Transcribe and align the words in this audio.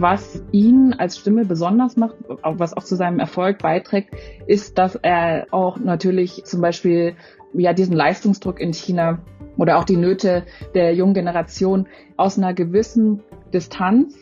was 0.00 0.42
ihn 0.52 0.94
als 0.94 1.18
Stimme 1.18 1.44
besonders 1.44 1.96
macht, 1.96 2.16
was 2.42 2.76
auch 2.76 2.84
zu 2.84 2.96
seinem 2.96 3.18
Erfolg 3.18 3.58
beiträgt, 3.58 4.14
ist, 4.46 4.78
dass 4.78 4.96
er 4.96 5.46
auch 5.50 5.78
natürlich 5.78 6.44
zum 6.44 6.60
Beispiel 6.60 7.14
ja 7.52 7.72
diesen 7.72 7.94
Leistungsdruck 7.94 8.60
in 8.60 8.72
China 8.72 9.18
oder 9.56 9.78
auch 9.78 9.84
die 9.84 9.96
Nöte 9.96 10.44
der 10.74 10.94
jungen 10.94 11.14
Generation 11.14 11.86
aus 12.16 12.38
einer 12.38 12.54
gewissen 12.54 13.22
Distanz 13.52 14.16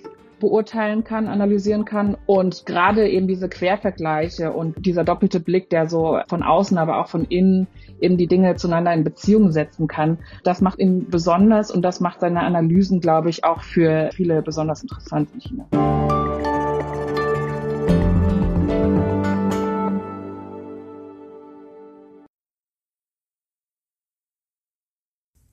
beurteilen 0.45 1.04
kann, 1.04 1.26
analysieren 1.26 1.86
kann 1.86 2.18
und 2.27 2.66
gerade 2.66 3.08
eben 3.08 3.27
diese 3.27 3.48
Quervergleiche 3.48 4.52
und 4.52 4.84
dieser 4.84 5.02
doppelte 5.02 5.40
Blick, 5.40 5.70
der 5.70 5.88
so 5.88 6.18
von 6.28 6.42
außen, 6.42 6.77
aber 6.77 7.00
auch 7.00 7.09
von 7.09 7.24
innen 7.24 7.66
eben 8.00 8.18
die 8.18 8.27
Dinge 8.27 8.56
zueinander 8.56 8.92
in 8.92 9.04
Beziehung 9.04 9.52
setzen 9.52 9.88
kann, 9.88 10.18
das 10.42 10.60
macht 10.60 10.78
ihn 10.78 11.09
besonders 11.09 11.70
und 11.70 11.82
das 11.82 12.00
macht 12.00 12.20
seine 12.20 12.41
Analysen, 12.41 13.00
glaube 13.00 13.30
ich, 13.30 13.45
auch 13.45 13.62
für 13.62 14.10
viele 14.12 14.42
besonders 14.42 14.83
interessant 14.83 15.28
in 15.33 15.41
China. 15.41 16.23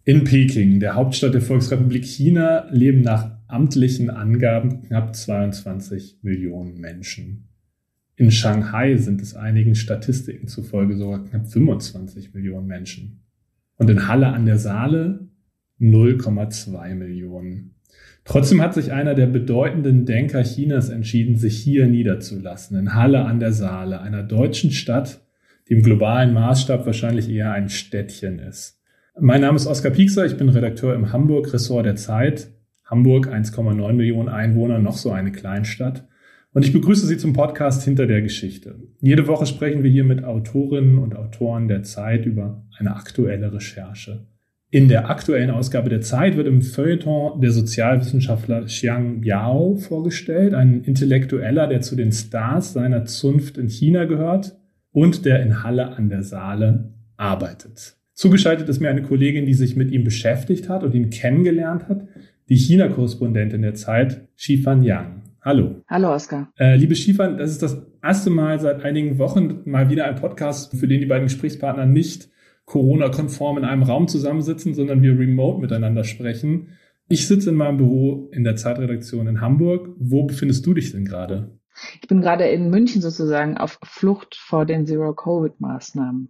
In 0.04 0.24
Peking, 0.24 0.80
der 0.80 0.96
Hauptstadt 0.96 1.36
der 1.36 1.44
Volksrepublik 1.44 2.06
China, 2.06 2.68
leben 2.72 3.02
nach 3.02 3.38
amtlichen 3.48 4.10
Angaben 4.10 4.82
knapp 4.82 5.16
22 5.16 6.18
Millionen 6.24 6.80
Menschen. 6.80 7.50
In 8.16 8.32
Shanghai 8.32 8.98
sind 8.98 9.22
es 9.22 9.36
einigen 9.36 9.76
Statistiken 9.76 10.48
zufolge 10.48 10.98
sogar 10.98 11.24
knapp 11.24 11.48
25 11.48 12.34
Millionen 12.34 12.66
Menschen. 12.66 13.22
Und 13.78 13.92
in 13.92 14.08
Halle 14.08 14.30
an 14.30 14.48
der 14.48 14.58
Saale 14.58 15.28
0,2 15.80 16.96
Millionen. 16.96 17.76
Trotzdem 18.24 18.60
hat 18.60 18.74
sich 18.74 18.92
einer 18.92 19.14
der 19.14 19.28
bedeutenden 19.28 20.08
Denker 20.08 20.42
Chinas 20.42 20.90
entschieden, 20.90 21.36
sich 21.36 21.62
hier 21.62 21.86
niederzulassen, 21.86 22.76
in 22.76 22.96
Halle 22.96 23.26
an 23.26 23.40
der 23.40 23.54
Saale, 23.54 24.02
einer 24.02 24.24
deutschen 24.24 24.72
Stadt, 24.72 25.22
die 25.70 25.74
im 25.74 25.84
globalen 25.84 26.34
Maßstab 26.34 26.88
wahrscheinlich 26.88 27.30
eher 27.30 27.52
ein 27.52 27.70
Städtchen 27.70 28.40
ist. 28.40 28.81
Mein 29.20 29.42
Name 29.42 29.58
ist 29.58 29.68
Oskar 29.68 29.92
Piekser, 29.92 30.26
ich 30.26 30.38
bin 30.38 30.48
Redakteur 30.48 30.96
im 30.96 31.12
Hamburg-Ressort 31.12 31.86
der 31.86 31.98
Zeit 31.98 32.50
Hamburg 32.86 33.28
1,9 33.28 33.94
Millionen 33.94 34.30
Einwohner, 34.30 34.80
noch 34.80 34.98
so 34.98 35.12
eine 35.12 35.34
Kleinstadt. 35.34 36.08
Und 36.54 36.66
ich 36.66 36.72
begrüße 36.72 37.06
Sie 37.06 37.18
zum 37.18 37.34
Podcast 37.34 37.84
Hinter 37.84 38.08
der 38.08 38.22
Geschichte. 38.22 38.76
Jede 39.00 39.28
Woche 39.28 39.46
sprechen 39.46 39.84
wir 39.84 39.92
hier 39.92 40.06
mit 40.06 40.24
Autorinnen 40.24 40.98
und 40.98 41.16
Autoren 41.16 41.68
der 41.68 41.84
Zeit 41.84 42.26
über 42.26 42.66
eine 42.78 42.96
aktuelle 42.96 43.54
Recherche. 43.54 44.28
In 44.70 44.88
der 44.88 45.10
aktuellen 45.10 45.52
Ausgabe 45.52 45.90
der 45.90 46.02
Zeit 46.02 46.38
wird 46.38 46.48
im 46.48 46.62
Feuilleton 46.62 47.42
der 47.42 47.52
Sozialwissenschaftler 47.52 48.64
Xiang 48.64 49.20
Biao 49.20 49.76
vorgestellt, 49.76 50.54
ein 50.54 50.84
Intellektueller, 50.84 51.68
der 51.68 51.82
zu 51.82 51.98
den 51.98 52.14
Stars 52.14 52.72
seiner 52.72 53.04
Zunft 53.04 53.58
in 53.58 53.68
China 53.68 54.06
gehört 54.06 54.58
und 54.92 55.26
der 55.26 55.42
in 55.42 55.64
Halle 55.64 55.98
an 55.98 56.10
der 56.10 56.24
Saale 56.24 56.94
arbeitet. 57.18 58.01
Zugeschaltet 58.22 58.70
ist 58.70 58.80
mir 58.80 58.90
eine 58.92 59.02
Kollegin, 59.02 59.48
die 59.48 59.56
sich 59.56 59.76
mit 59.76 59.90
ihm 59.90 60.04
beschäftigt 60.04 60.70
hat 60.70 60.84
und 60.84 60.94
ihn 60.94 61.10
kennengelernt 61.10 61.90
hat 61.90 62.08
die 62.50 62.56
China-Korrespondentin 62.56 63.64
der 63.64 63.74
Zeit, 63.74 64.28
Shifan 64.36 64.84
Yang. 64.84 65.24
Hallo. 65.42 65.82
Hallo, 65.88 66.14
Oskar. 66.14 66.54
Äh, 66.60 66.76
liebe 66.76 66.94
Shifan, 66.94 67.40
das 67.40 67.50
ist 67.50 67.64
das 67.64 67.82
erste 68.04 68.30
Mal 68.30 68.60
seit 68.60 68.84
einigen 68.84 69.18
Wochen 69.18 69.62
mal 69.66 69.90
wieder 69.90 70.06
ein 70.06 70.18
Podcast, 70.18 70.78
für 70.78 70.88
den 70.88 71.00
die 71.00 71.08
beiden 71.08 71.24
Gesprächspartner 71.24 71.88
nicht 71.88 72.30
Corona-konform 72.66 73.58
in 73.58 73.66
einem 73.66 73.82
Raum 73.82 74.08
zusammensitzen, 74.08 74.76
sondern 74.76 75.02
wir 75.02 75.18
remote 75.18 75.60
miteinander 75.60 76.04
sprechen. 76.04 76.78
Ich 77.10 77.28
sitze 77.28 77.50
in 77.50 77.56
meinem 77.56 77.78
Büro 77.78 78.30
in 78.34 78.44
der 78.44 78.56
Zeitredaktion 78.56 79.26
in 79.26 79.42
Hamburg. 79.42 79.96
Wo 79.98 80.26
befindest 80.26 80.64
du 80.68 80.76
dich 80.76 80.92
denn 80.92 81.06
gerade? 81.06 81.58
Ich 82.00 82.08
bin 82.08 82.22
gerade 82.22 82.44
in 82.44 82.70
München 82.70 83.02
sozusagen 83.02 83.58
auf 83.58 83.80
Flucht 83.84 84.36
vor 84.36 84.68
den 84.68 84.86
Zero-Covid-Maßnahmen 84.86 86.30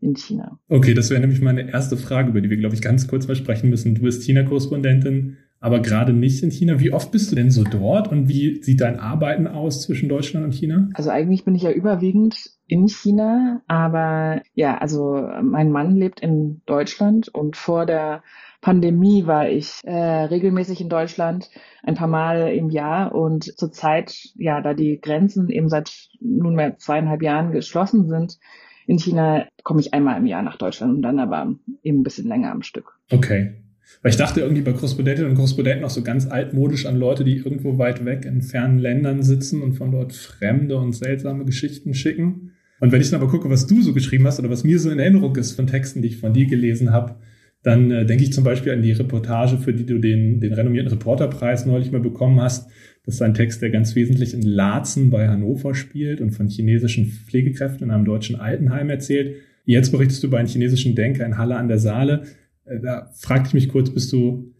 in 0.00 0.14
China. 0.14 0.58
Okay, 0.68 0.94
das 0.94 1.10
wäre 1.10 1.20
nämlich 1.20 1.40
meine 1.40 1.70
erste 1.70 1.96
Frage, 1.96 2.30
über 2.30 2.40
die 2.40 2.50
wir, 2.50 2.56
glaube 2.56 2.74
ich, 2.74 2.82
ganz 2.82 3.08
kurz 3.08 3.26
mal 3.26 3.34
sprechen 3.34 3.70
müssen. 3.70 3.94
Du 3.94 4.02
bist 4.02 4.22
China-Korrespondentin 4.22 5.36
aber 5.60 5.80
gerade 5.80 6.12
nicht 6.12 6.42
in 6.42 6.50
China. 6.50 6.80
Wie 6.80 6.92
oft 6.92 7.10
bist 7.10 7.32
du 7.32 7.36
denn 7.36 7.50
so 7.50 7.64
dort 7.64 8.08
und 8.08 8.28
wie 8.28 8.62
sieht 8.62 8.80
dein 8.80 9.00
Arbeiten 9.00 9.46
aus 9.46 9.82
zwischen 9.82 10.08
Deutschland 10.08 10.44
und 10.44 10.54
China? 10.54 10.88
Also 10.94 11.10
eigentlich 11.10 11.44
bin 11.44 11.54
ich 11.54 11.62
ja 11.62 11.70
überwiegend 11.70 12.36
in 12.66 12.88
China, 12.88 13.62
aber 13.66 14.42
ja, 14.54 14.78
also 14.78 15.28
mein 15.42 15.70
Mann 15.70 15.96
lebt 15.96 16.20
in 16.20 16.62
Deutschland 16.66 17.28
und 17.28 17.56
vor 17.56 17.86
der 17.86 18.22
Pandemie 18.60 19.26
war 19.26 19.48
ich 19.48 19.80
äh, 19.84 19.92
regelmäßig 19.94 20.80
in 20.80 20.88
Deutschland, 20.88 21.50
ein 21.82 21.94
paar 21.94 22.08
Mal 22.08 22.52
im 22.52 22.70
Jahr 22.70 23.14
und 23.14 23.44
zurzeit, 23.44 24.14
ja, 24.34 24.60
da 24.60 24.74
die 24.74 25.00
Grenzen 25.00 25.48
eben 25.48 25.68
seit 25.68 25.90
nunmehr 26.20 26.76
zweieinhalb 26.76 27.22
Jahren 27.22 27.52
geschlossen 27.52 28.08
sind, 28.08 28.38
in 28.86 28.98
China 28.98 29.46
komme 29.62 29.80
ich 29.80 29.92
einmal 29.94 30.18
im 30.18 30.26
Jahr 30.26 30.42
nach 30.42 30.56
Deutschland 30.56 30.94
und 30.94 31.02
dann 31.02 31.18
aber 31.18 31.54
eben 31.82 32.00
ein 32.00 32.02
bisschen 32.02 32.28
länger 32.28 32.52
am 32.52 32.62
Stück. 32.62 32.98
Okay. 33.10 33.54
Weil 34.02 34.10
ich 34.10 34.16
dachte 34.16 34.40
irgendwie 34.40 34.62
bei 34.62 34.72
Korrespondentinnen 34.72 35.30
und 35.30 35.36
Korrespondenten 35.36 35.84
auch 35.84 35.90
so 35.90 36.02
ganz 36.02 36.26
altmodisch 36.26 36.86
an 36.86 36.96
Leute, 36.96 37.24
die 37.24 37.36
irgendwo 37.36 37.78
weit 37.78 38.04
weg 38.04 38.24
in 38.24 38.42
fernen 38.42 38.78
Ländern 38.78 39.22
sitzen 39.22 39.62
und 39.62 39.74
von 39.74 39.90
dort 39.90 40.12
fremde 40.12 40.76
und 40.76 40.92
seltsame 40.92 41.44
Geschichten 41.44 41.94
schicken. 41.94 42.52
Und 42.80 42.92
wenn 42.92 43.00
ich 43.00 43.10
dann 43.10 43.20
aber 43.20 43.30
gucke, 43.30 43.48
was 43.48 43.66
du 43.66 43.80
so 43.82 43.94
geschrieben 43.94 44.26
hast 44.26 44.38
oder 44.38 44.50
was 44.50 44.64
mir 44.64 44.78
so 44.78 44.90
in 44.90 44.98
Erinnerung 44.98 45.34
ist 45.36 45.52
von 45.52 45.66
Texten, 45.66 46.02
die 46.02 46.08
ich 46.08 46.18
von 46.18 46.34
dir 46.34 46.46
gelesen 46.46 46.92
habe, 46.92 47.16
dann 47.62 47.90
äh, 47.90 48.06
denke 48.06 48.22
ich 48.22 48.32
zum 48.32 48.44
Beispiel 48.44 48.72
an 48.72 48.82
die 48.82 48.92
Reportage, 48.92 49.58
für 49.58 49.72
die 49.72 49.86
du 49.86 49.98
den, 49.98 50.40
den 50.40 50.52
renommierten 50.52 50.92
Reporterpreis 50.92 51.66
neulich 51.66 51.90
mal 51.90 52.00
bekommen 52.00 52.40
hast. 52.40 52.70
Das 53.06 53.14
ist 53.14 53.22
ein 53.22 53.32
Text, 53.34 53.62
der 53.62 53.70
ganz 53.70 53.94
wesentlich 53.94 54.34
in 54.34 54.42
Laatzen 54.42 55.10
bei 55.10 55.28
Hannover 55.28 55.76
spielt 55.76 56.20
und 56.20 56.32
von 56.32 56.48
chinesischen 56.48 57.06
Pflegekräften 57.06 57.84
in 57.84 57.92
einem 57.92 58.04
deutschen 58.04 58.34
Altenheim 58.36 58.90
erzählt. 58.90 59.36
Jetzt 59.64 59.92
berichtest 59.92 60.24
du 60.24 60.26
über 60.26 60.38
einen 60.38 60.48
chinesischen 60.48 60.96
Denker 60.96 61.24
in 61.24 61.38
Halle 61.38 61.54
an 61.56 61.68
der 61.68 61.78
Saale. 61.78 62.24
Äh, 62.64 62.80
da 62.80 63.08
fragte 63.14 63.46
ich 63.48 63.54
mich 63.54 63.68
kurz, 63.68 63.90
bist 63.90 64.12
du 64.12 64.52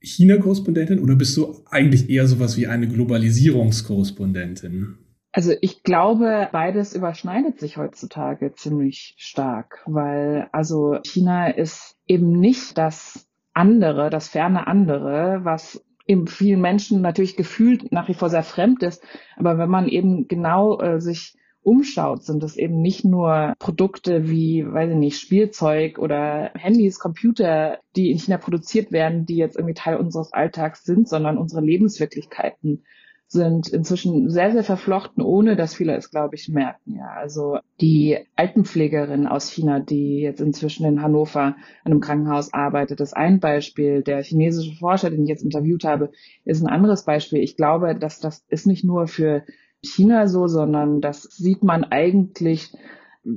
China-Korrespondentin 0.00 0.98
oder 0.98 1.14
bist 1.14 1.36
du 1.36 1.60
eigentlich 1.70 2.10
eher 2.10 2.26
sowas 2.26 2.56
wie 2.56 2.66
eine 2.66 2.88
Globalisierungskorrespondentin? 2.88 4.96
Also 5.30 5.52
ich 5.60 5.84
glaube, 5.84 6.48
beides 6.52 6.94
überschneidet 6.94 7.60
sich 7.60 7.76
heutzutage 7.76 8.54
ziemlich 8.54 9.14
stark, 9.18 9.82
weil 9.86 10.48
also 10.52 10.98
China 11.04 11.48
ist 11.48 11.96
eben 12.06 12.32
nicht 12.32 12.78
das 12.78 13.28
andere, 13.52 14.10
das 14.10 14.28
ferne 14.28 14.66
andere, 14.66 15.40
was 15.42 15.84
eben 16.06 16.26
vielen 16.26 16.60
Menschen 16.60 17.00
natürlich 17.00 17.36
gefühlt 17.36 17.92
nach 17.92 18.08
wie 18.08 18.14
vor 18.14 18.28
sehr 18.30 18.42
fremd 18.42 18.82
ist. 18.82 19.02
Aber 19.36 19.58
wenn 19.58 19.70
man 19.70 19.88
eben 19.88 20.28
genau 20.28 20.80
äh, 20.80 21.00
sich 21.00 21.36
umschaut, 21.62 22.22
sind 22.24 22.42
es 22.42 22.56
eben 22.56 22.80
nicht 22.80 23.04
nur 23.04 23.54
Produkte 23.58 24.28
wie, 24.28 24.64
weiß 24.66 24.90
ich 24.90 24.96
nicht, 24.96 25.18
Spielzeug 25.18 25.98
oder 25.98 26.50
Handys, 26.54 26.98
Computer, 26.98 27.78
die 27.96 28.10
in 28.10 28.18
China 28.18 28.36
produziert 28.36 28.92
werden, 28.92 29.24
die 29.24 29.36
jetzt 29.36 29.56
irgendwie 29.56 29.74
Teil 29.74 29.96
unseres 29.96 30.32
Alltags 30.32 30.84
sind, 30.84 31.08
sondern 31.08 31.38
unsere 31.38 31.62
Lebenswirklichkeiten 31.62 32.84
sind 33.26 33.68
inzwischen 33.68 34.30
sehr, 34.30 34.52
sehr 34.52 34.62
verflochten, 34.62 35.22
ohne 35.22 35.56
dass 35.56 35.74
viele 35.74 35.96
es, 35.96 36.10
glaube 36.10 36.36
ich, 36.36 36.48
merken. 36.48 36.96
Ja, 36.96 37.08
also 37.16 37.58
die 37.80 38.18
Altenpflegerin 38.36 39.26
aus 39.26 39.50
China, 39.50 39.80
die 39.80 40.20
jetzt 40.20 40.40
inzwischen 40.40 40.86
in 40.86 41.02
Hannover 41.02 41.40
an 41.42 41.56
einem 41.84 42.00
Krankenhaus 42.00 42.52
arbeitet, 42.52 43.00
ist 43.00 43.16
ein 43.16 43.40
Beispiel. 43.40 44.02
Der 44.02 44.22
chinesische 44.22 44.76
Forscher, 44.76 45.10
den 45.10 45.24
ich 45.24 45.28
jetzt 45.28 45.44
interviewt 45.44 45.84
habe, 45.84 46.10
ist 46.44 46.62
ein 46.62 46.68
anderes 46.68 47.04
Beispiel. 47.04 47.40
Ich 47.40 47.56
glaube, 47.56 47.96
dass 47.96 48.20
das 48.20 48.44
ist 48.48 48.66
nicht 48.66 48.84
nur 48.84 49.06
für 49.06 49.44
China 49.82 50.26
so, 50.26 50.46
sondern 50.46 51.00
das 51.00 51.22
sieht 51.22 51.62
man 51.62 51.84
eigentlich 51.84 52.72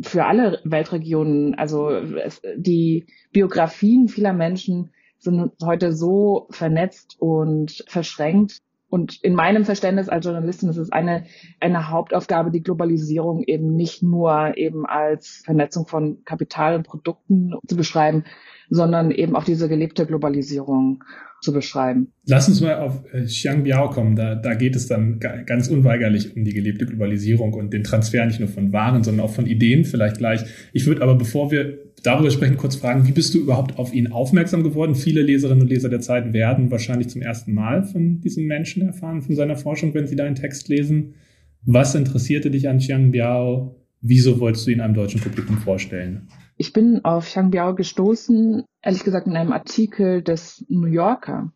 für 0.02 0.26
alle 0.26 0.60
Weltregionen. 0.64 1.56
Also 1.56 1.90
es, 1.90 2.42
die 2.56 3.06
Biografien 3.32 4.08
vieler 4.08 4.34
Menschen 4.34 4.92
sind 5.18 5.52
heute 5.64 5.94
so 5.94 6.48
vernetzt 6.52 7.16
und 7.20 7.84
verschränkt. 7.88 8.60
Und 8.90 9.22
in 9.22 9.36
meinem 9.36 9.66
Verständnis 9.66 10.08
als 10.08 10.26
Journalistin 10.26 10.70
ist 10.70 10.78
es 10.78 10.92
eine, 10.92 11.26
eine 11.60 11.90
Hauptaufgabe, 11.90 12.52
die 12.52 12.64
Globalisierung 12.64 13.44
eben 13.44 13.76
nicht 13.76 14.02
nur 14.02 14.56
eben 14.56 14.86
als 14.86 15.42
Vernetzung 15.44 15.88
von 15.88 16.24
Kapital 16.24 16.76
und 16.76 16.88
Produkten 16.88 17.54
zu 17.68 17.76
beschreiben, 17.76 18.24
sondern 18.70 19.12
eben 19.12 19.36
auch 19.36 19.44
diese 19.44 19.68
gelebte 19.68 20.06
Globalisierung 20.06 21.04
zu 21.42 21.54
beschreiben. 21.54 22.08
Lass 22.26 22.48
uns 22.48 22.62
mal 22.62 22.76
auf 22.76 23.04
äh, 23.14 23.24
Xiangbiao 23.24 23.90
kommen. 23.90 24.16
Da, 24.16 24.36
da 24.36 24.54
geht 24.56 24.76
es 24.76 24.88
dann 24.88 25.20
ganz 25.20 25.68
unweigerlich 25.68 26.36
um 26.36 26.44
die 26.44 26.54
gelebte 26.54 26.86
Globalisierung 26.86 27.54
und 27.54 27.74
den 27.74 27.84
Transfer 27.84 28.26
nicht 28.26 28.40
nur 28.40 28.50
von 28.50 28.74
Waren, 28.74 29.04
sondern 29.04 29.26
auch 29.26 29.34
von 29.34 29.46
Ideen 29.46 29.86
vielleicht 29.86 30.18
gleich. 30.18 30.42
Ich 30.74 30.86
würde 30.86 31.02
aber, 31.02 31.16
bevor 31.16 31.52
wir 31.52 31.78
darüber 32.04 32.32
sprechen, 32.32 32.58
kurz 32.58 32.76
fragen, 32.76 33.08
wie 33.08 33.12
bist 33.12 33.34
du 33.34 33.40
überhaupt 33.40 33.78
auf 33.78 33.94
ihn 33.94 34.08
aufmerksam 34.08 34.64
geworden? 34.64 34.96
Viele 34.96 35.22
Leserinnen 35.22 35.62
und 35.62 35.70
Leser 35.70 35.90
der 35.90 36.02
Zeit 36.02 36.34
werden 36.34 36.72
wahrscheinlich 36.72 37.10
zum 37.10 37.22
ersten 37.22 37.54
Mal 37.54 37.84
von 37.84 38.20
diesem 38.22 38.46
Menschen 38.46 38.84
erfahren, 38.84 39.22
von 39.22 39.36
seiner 39.36 39.56
Forschung, 39.56 39.94
wenn 39.94 40.08
sie 40.08 40.16
deinen 40.16 40.36
Text 40.36 40.70
lesen. 40.70 41.16
Was 41.64 41.96
interessierte 41.96 42.52
dich 42.52 42.70
an 42.70 42.78
Xiangbiao? 42.78 43.76
Wieso 44.02 44.40
wolltest 44.40 44.68
du 44.68 44.72
ihn 44.72 44.82
einem 44.82 44.94
deutschen 44.94 45.22
Publikum 45.22 45.58
vorstellen? 45.58 46.28
Ich 46.58 46.74
bin 46.74 47.06
auf 47.06 47.26
Xiangbiao 47.26 47.76
gestoßen, 47.76 48.64
ehrlich 48.82 49.04
gesagt 49.04 49.28
in 49.28 49.36
einem 49.36 49.54
Artikel 49.54 50.24
des 50.24 50.66
New 50.70 50.88
Yorker. 50.88 51.52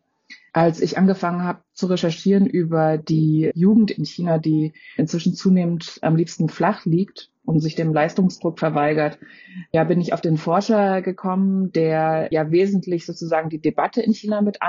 als 0.52 0.80
ich 0.80 0.98
angefangen 0.98 1.42
habe 1.42 1.62
zu 1.72 1.86
recherchieren 1.86 2.46
über 2.46 2.98
die 2.98 3.50
Jugend 3.54 3.90
in 3.90 4.04
China, 4.04 4.38
die 4.38 4.72
inzwischen 4.96 5.34
zunehmend 5.34 5.98
am 6.02 6.14
liebsten 6.14 6.48
flach 6.48 6.84
liegt 6.84 7.30
und 7.44 7.60
sich 7.60 7.74
dem 7.74 7.92
Leistungsdruck 7.92 8.58
verweigert, 8.58 9.18
ja, 9.72 9.84
bin 9.84 10.00
ich 10.00 10.12
auf 10.12 10.20
den 10.20 10.36
Forscher 10.36 11.02
gekommen, 11.02 11.72
der 11.72 12.28
ja 12.30 12.50
wesentlich 12.50 13.06
sozusagen 13.06 13.48
die 13.48 13.60
Debatte 13.60 14.02
in 14.02 14.12
China 14.12 14.42
mit 14.42 14.60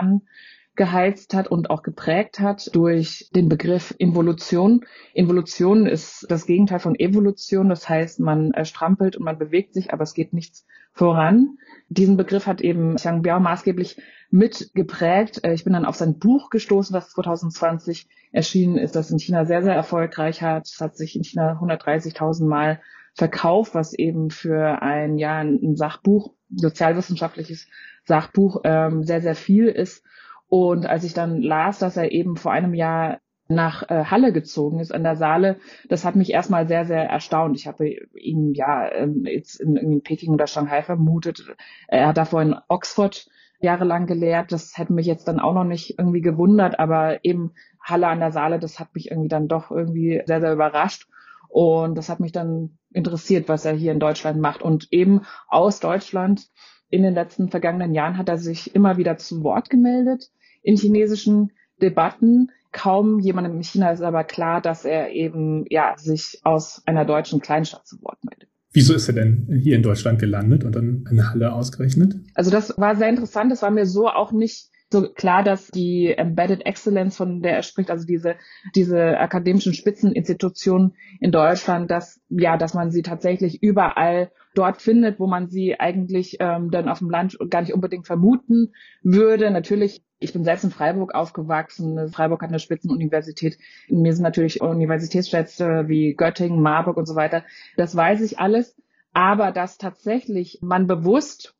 angeheizt 0.75 1.33
hat 1.33 1.47
und 1.47 1.69
auch 1.69 1.83
geprägt 1.83 2.39
hat 2.39 2.69
durch 2.73 3.29
den 3.35 3.47
Begriff 3.49 3.93
Involution. 3.97 4.85
Involution 5.13 5.85
ist 5.85 6.25
das 6.29 6.45
Gegenteil 6.45 6.79
von 6.79 6.95
Evolution. 6.95 7.69
Das 7.69 7.87
heißt, 7.87 8.19
man 8.19 8.53
strampelt 8.63 9.15
und 9.15 9.23
man 9.23 9.37
bewegt 9.37 9.73
sich, 9.73 9.93
aber 9.93 10.03
es 10.03 10.13
geht 10.13 10.33
nichts 10.33 10.65
voran. 10.91 11.57
Diesen 11.89 12.17
Begriff 12.17 12.47
hat 12.47 12.61
eben 12.61 12.95
Xiang 12.95 13.21
Biao 13.21 13.39
maßgeblich 13.39 13.97
mitgeprägt. 14.31 15.43
Äh, 15.43 15.53
ich 15.53 15.63
bin 15.63 15.73
dann 15.73 15.85
auf 15.85 15.95
sein 15.95 16.17
Buch 16.17 16.49
gestoßen, 16.49 16.93
das 16.93 17.09
2020 17.11 18.07
erschienen 18.31 18.77
ist, 18.77 18.95
das 18.95 19.11
in 19.11 19.19
China 19.19 19.45
sehr, 19.45 19.63
sehr 19.63 19.75
erfolgreich 19.75 20.41
hat. 20.41 20.65
Es 20.65 20.81
hat 20.81 20.97
sich 20.97 21.15
in 21.15 21.23
China 21.23 21.59
130.000 21.61 22.47
Mal 22.47 22.81
verkauft, 23.13 23.75
was 23.75 23.93
eben 23.93 24.31
für 24.31 24.81
ein, 24.81 25.19
ja, 25.19 25.37
ein 25.37 25.75
Sachbuch, 25.75 26.33
sozialwissenschaftliches 26.49 27.67
Sachbuch, 28.05 28.61
ähm, 28.63 29.03
sehr, 29.03 29.21
sehr 29.21 29.35
viel 29.35 29.67
ist. 29.67 30.03
Und 30.53 30.85
als 30.85 31.03
ich 31.03 31.15
dann 31.15 31.41
las, 31.41 31.79
dass 31.79 31.97
er 31.97 32.11
eben 32.11 32.37
vor 32.37 32.51
einem 32.51 32.75
Jahr 32.75 33.17
nach 33.47 33.89
äh, 33.89 34.05
Halle 34.05 34.31
gezogen 34.31 34.79
ist, 34.79 34.93
an 34.93 35.01
der 35.01 35.15
Saale, 35.15 35.57
das 35.89 36.05
hat 36.05 36.15
mich 36.15 36.31
erstmal 36.31 36.67
sehr, 36.67 36.85
sehr 36.85 37.09
erstaunt. 37.09 37.57
Ich 37.57 37.65
habe 37.65 37.89
ihn 37.89 38.53
ja 38.53 38.87
ähm, 38.91 39.25
jetzt 39.25 39.59
in, 39.59 39.77
in 39.77 40.03
Peking 40.03 40.31
oder 40.31 40.45
Shanghai 40.45 40.83
vermutet. 40.83 41.43
Er 41.87 42.09
hat 42.09 42.17
davor 42.17 42.43
in 42.43 42.55
Oxford 42.67 43.27
jahrelang 43.61 44.05
gelehrt. 44.05 44.51
Das 44.51 44.77
hätte 44.77 44.93
mich 44.93 45.07
jetzt 45.07 45.27
dann 45.27 45.39
auch 45.39 45.55
noch 45.55 45.63
nicht 45.63 45.97
irgendwie 45.97 46.21
gewundert, 46.21 46.77
aber 46.77 47.25
eben 47.25 47.53
Halle 47.81 48.05
an 48.05 48.19
der 48.19 48.31
Saale, 48.31 48.59
das 48.59 48.79
hat 48.79 48.93
mich 48.93 49.09
irgendwie 49.09 49.29
dann 49.29 49.47
doch 49.47 49.71
irgendwie 49.71 50.21
sehr, 50.27 50.39
sehr 50.39 50.53
überrascht. 50.53 51.07
Und 51.49 51.97
das 51.97 52.09
hat 52.09 52.19
mich 52.19 52.31
dann 52.31 52.77
interessiert, 52.91 53.49
was 53.49 53.65
er 53.65 53.73
hier 53.73 53.91
in 53.91 53.99
Deutschland 53.99 54.39
macht. 54.39 54.61
Und 54.61 54.87
eben 54.91 55.21
aus 55.47 55.79
Deutschland 55.79 56.47
in 56.91 57.01
den 57.01 57.15
letzten 57.15 57.49
vergangenen 57.49 57.95
Jahren 57.95 58.19
hat 58.19 58.29
er 58.29 58.37
sich 58.37 58.75
immer 58.75 58.97
wieder 58.97 59.17
zu 59.17 59.43
Wort 59.43 59.71
gemeldet 59.71 60.29
in 60.63 60.77
chinesischen 60.77 61.51
Debatten. 61.81 62.49
Kaum 62.71 63.19
jemandem 63.19 63.57
in 63.57 63.63
China 63.63 63.91
ist 63.91 64.01
aber 64.01 64.23
klar, 64.23 64.59
dass 64.59 64.83
er 64.83 65.11
eben 65.11 65.65
ja 65.69 65.93
sich 65.97 66.39
aus 66.43 66.81
einer 66.85 67.05
deutschen 67.05 67.39
Kleinstadt 67.39 67.85
zu 67.85 68.01
Wort 68.01 68.17
meldet. 68.23 68.49
Wieso 68.71 68.95
ist 68.95 69.07
er 69.07 69.13
denn 69.13 69.59
hier 69.61 69.75
in 69.75 69.83
Deutschland 69.83 70.17
gelandet 70.17 70.63
und 70.63 70.75
dann 70.75 71.05
in 71.11 71.29
Halle 71.29 71.53
ausgerechnet? 71.53 72.15
Also 72.33 72.49
das 72.49 72.75
war 72.77 72.95
sehr 72.95 73.09
interessant. 73.09 73.51
Das 73.51 73.61
war 73.61 73.69
mir 73.69 73.85
so 73.85 74.07
auch 74.07 74.31
nicht 74.31 74.71
so 74.93 75.11
klar, 75.11 75.43
dass 75.43 75.67
die 75.67 76.13
Embedded 76.15 76.65
Excellence, 76.65 77.17
von 77.17 77.41
der 77.41 77.55
er 77.55 77.63
spricht, 77.63 77.91
also 77.91 78.05
diese, 78.05 78.35
diese 78.75 79.19
akademischen 79.19 79.73
Spitzeninstitutionen 79.73 80.93
in 81.19 81.31
Deutschland, 81.31 81.91
dass, 81.91 82.21
ja, 82.29 82.57
dass 82.57 82.73
man 82.73 82.91
sie 82.91 83.01
tatsächlich 83.01 83.61
überall 83.61 84.31
dort 84.55 84.81
findet, 84.81 85.19
wo 85.19 85.27
man 85.27 85.49
sie 85.49 85.79
eigentlich 85.79 86.37
ähm, 86.39 86.69
dann 86.71 86.87
auf 86.87 86.99
dem 86.99 87.09
Land 87.09 87.37
gar 87.49 87.61
nicht 87.61 87.73
unbedingt 87.73 88.07
vermuten 88.07 88.71
würde. 89.01 89.51
Natürlich, 89.51 90.03
ich 90.23 90.33
bin 90.33 90.43
selbst 90.43 90.63
in 90.63 90.71
Freiburg 90.71 91.13
aufgewachsen. 91.13 92.09
Freiburg 92.09 92.41
hat 92.41 92.49
eine 92.49 92.59
Spitzenuniversität. 92.59 93.57
Mir 93.89 94.13
sind 94.13 94.23
natürlich 94.23 94.61
Universitätsstädte 94.61 95.87
wie 95.87 96.13
Göttingen, 96.15 96.61
Marburg 96.61 96.97
und 96.97 97.05
so 97.05 97.15
weiter. 97.15 97.43
Das 97.77 97.95
weiß 97.95 98.21
ich 98.21 98.39
alles. 98.39 98.75
Aber 99.13 99.51
dass 99.51 99.77
tatsächlich 99.77 100.59
man 100.61 100.87
bewusst 100.87 101.55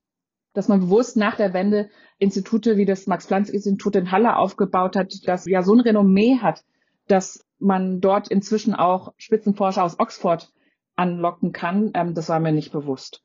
dass 0.54 0.68
man 0.68 0.82
bewusst 0.82 1.18
nach 1.18 1.36
der 1.36 1.54
Wende 1.54 1.90
Institute 2.20 2.78
wie 2.78 2.86
das 2.86 3.08
Max-Planck-Institut 3.08 3.96
in 3.96 4.12
Halle 4.12 4.38
aufgebaut 4.38 4.96
hat, 4.96 5.14
das 5.26 5.46
ja 5.46 5.64
so 5.64 5.74
ein 5.74 5.80
Renommee 5.80 6.38
hat, 6.42 6.64
dass 7.08 7.46
man 7.60 8.02
dort 8.02 8.28
inzwischen 8.28 8.76
auch 8.76 9.14
Spitzenforscher 9.18 9.84
aus 9.84 10.00
Oxford 10.00 10.52
anlocken 10.96 11.52
kann, 11.54 11.92
ähm, 11.96 12.14
das 12.14 12.30
war 12.30 12.40
mir 12.40 12.52
nicht 12.52 12.72
bewusst. 12.72 13.24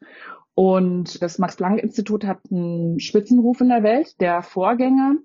Und 0.54 1.22
das 1.22 1.38
Max-Planck-Institut 1.38 2.24
hat 2.24 2.40
einen 2.50 2.98
Spitzenruf 2.98 3.60
in 3.60 3.68
der 3.68 3.82
Welt. 3.82 4.20
Der 4.20 4.42
Vorgänger 4.42 5.16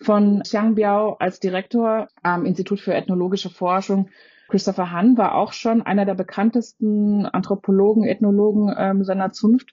von 0.00 0.42
Xiang 0.42 0.74
Biao 0.74 1.16
als 1.18 1.40
Direktor 1.40 2.08
am 2.22 2.44
Institut 2.44 2.80
für 2.80 2.94
ethnologische 2.94 3.50
Forschung, 3.50 4.08
Christopher 4.48 4.92
Hahn, 4.92 5.16
war 5.16 5.34
auch 5.34 5.52
schon 5.52 5.82
einer 5.82 6.04
der 6.04 6.14
bekanntesten 6.14 7.26
Anthropologen, 7.26 8.04
Ethnologen 8.04 8.72
ähm, 8.76 9.04
seiner 9.04 9.32
Zunft. 9.32 9.72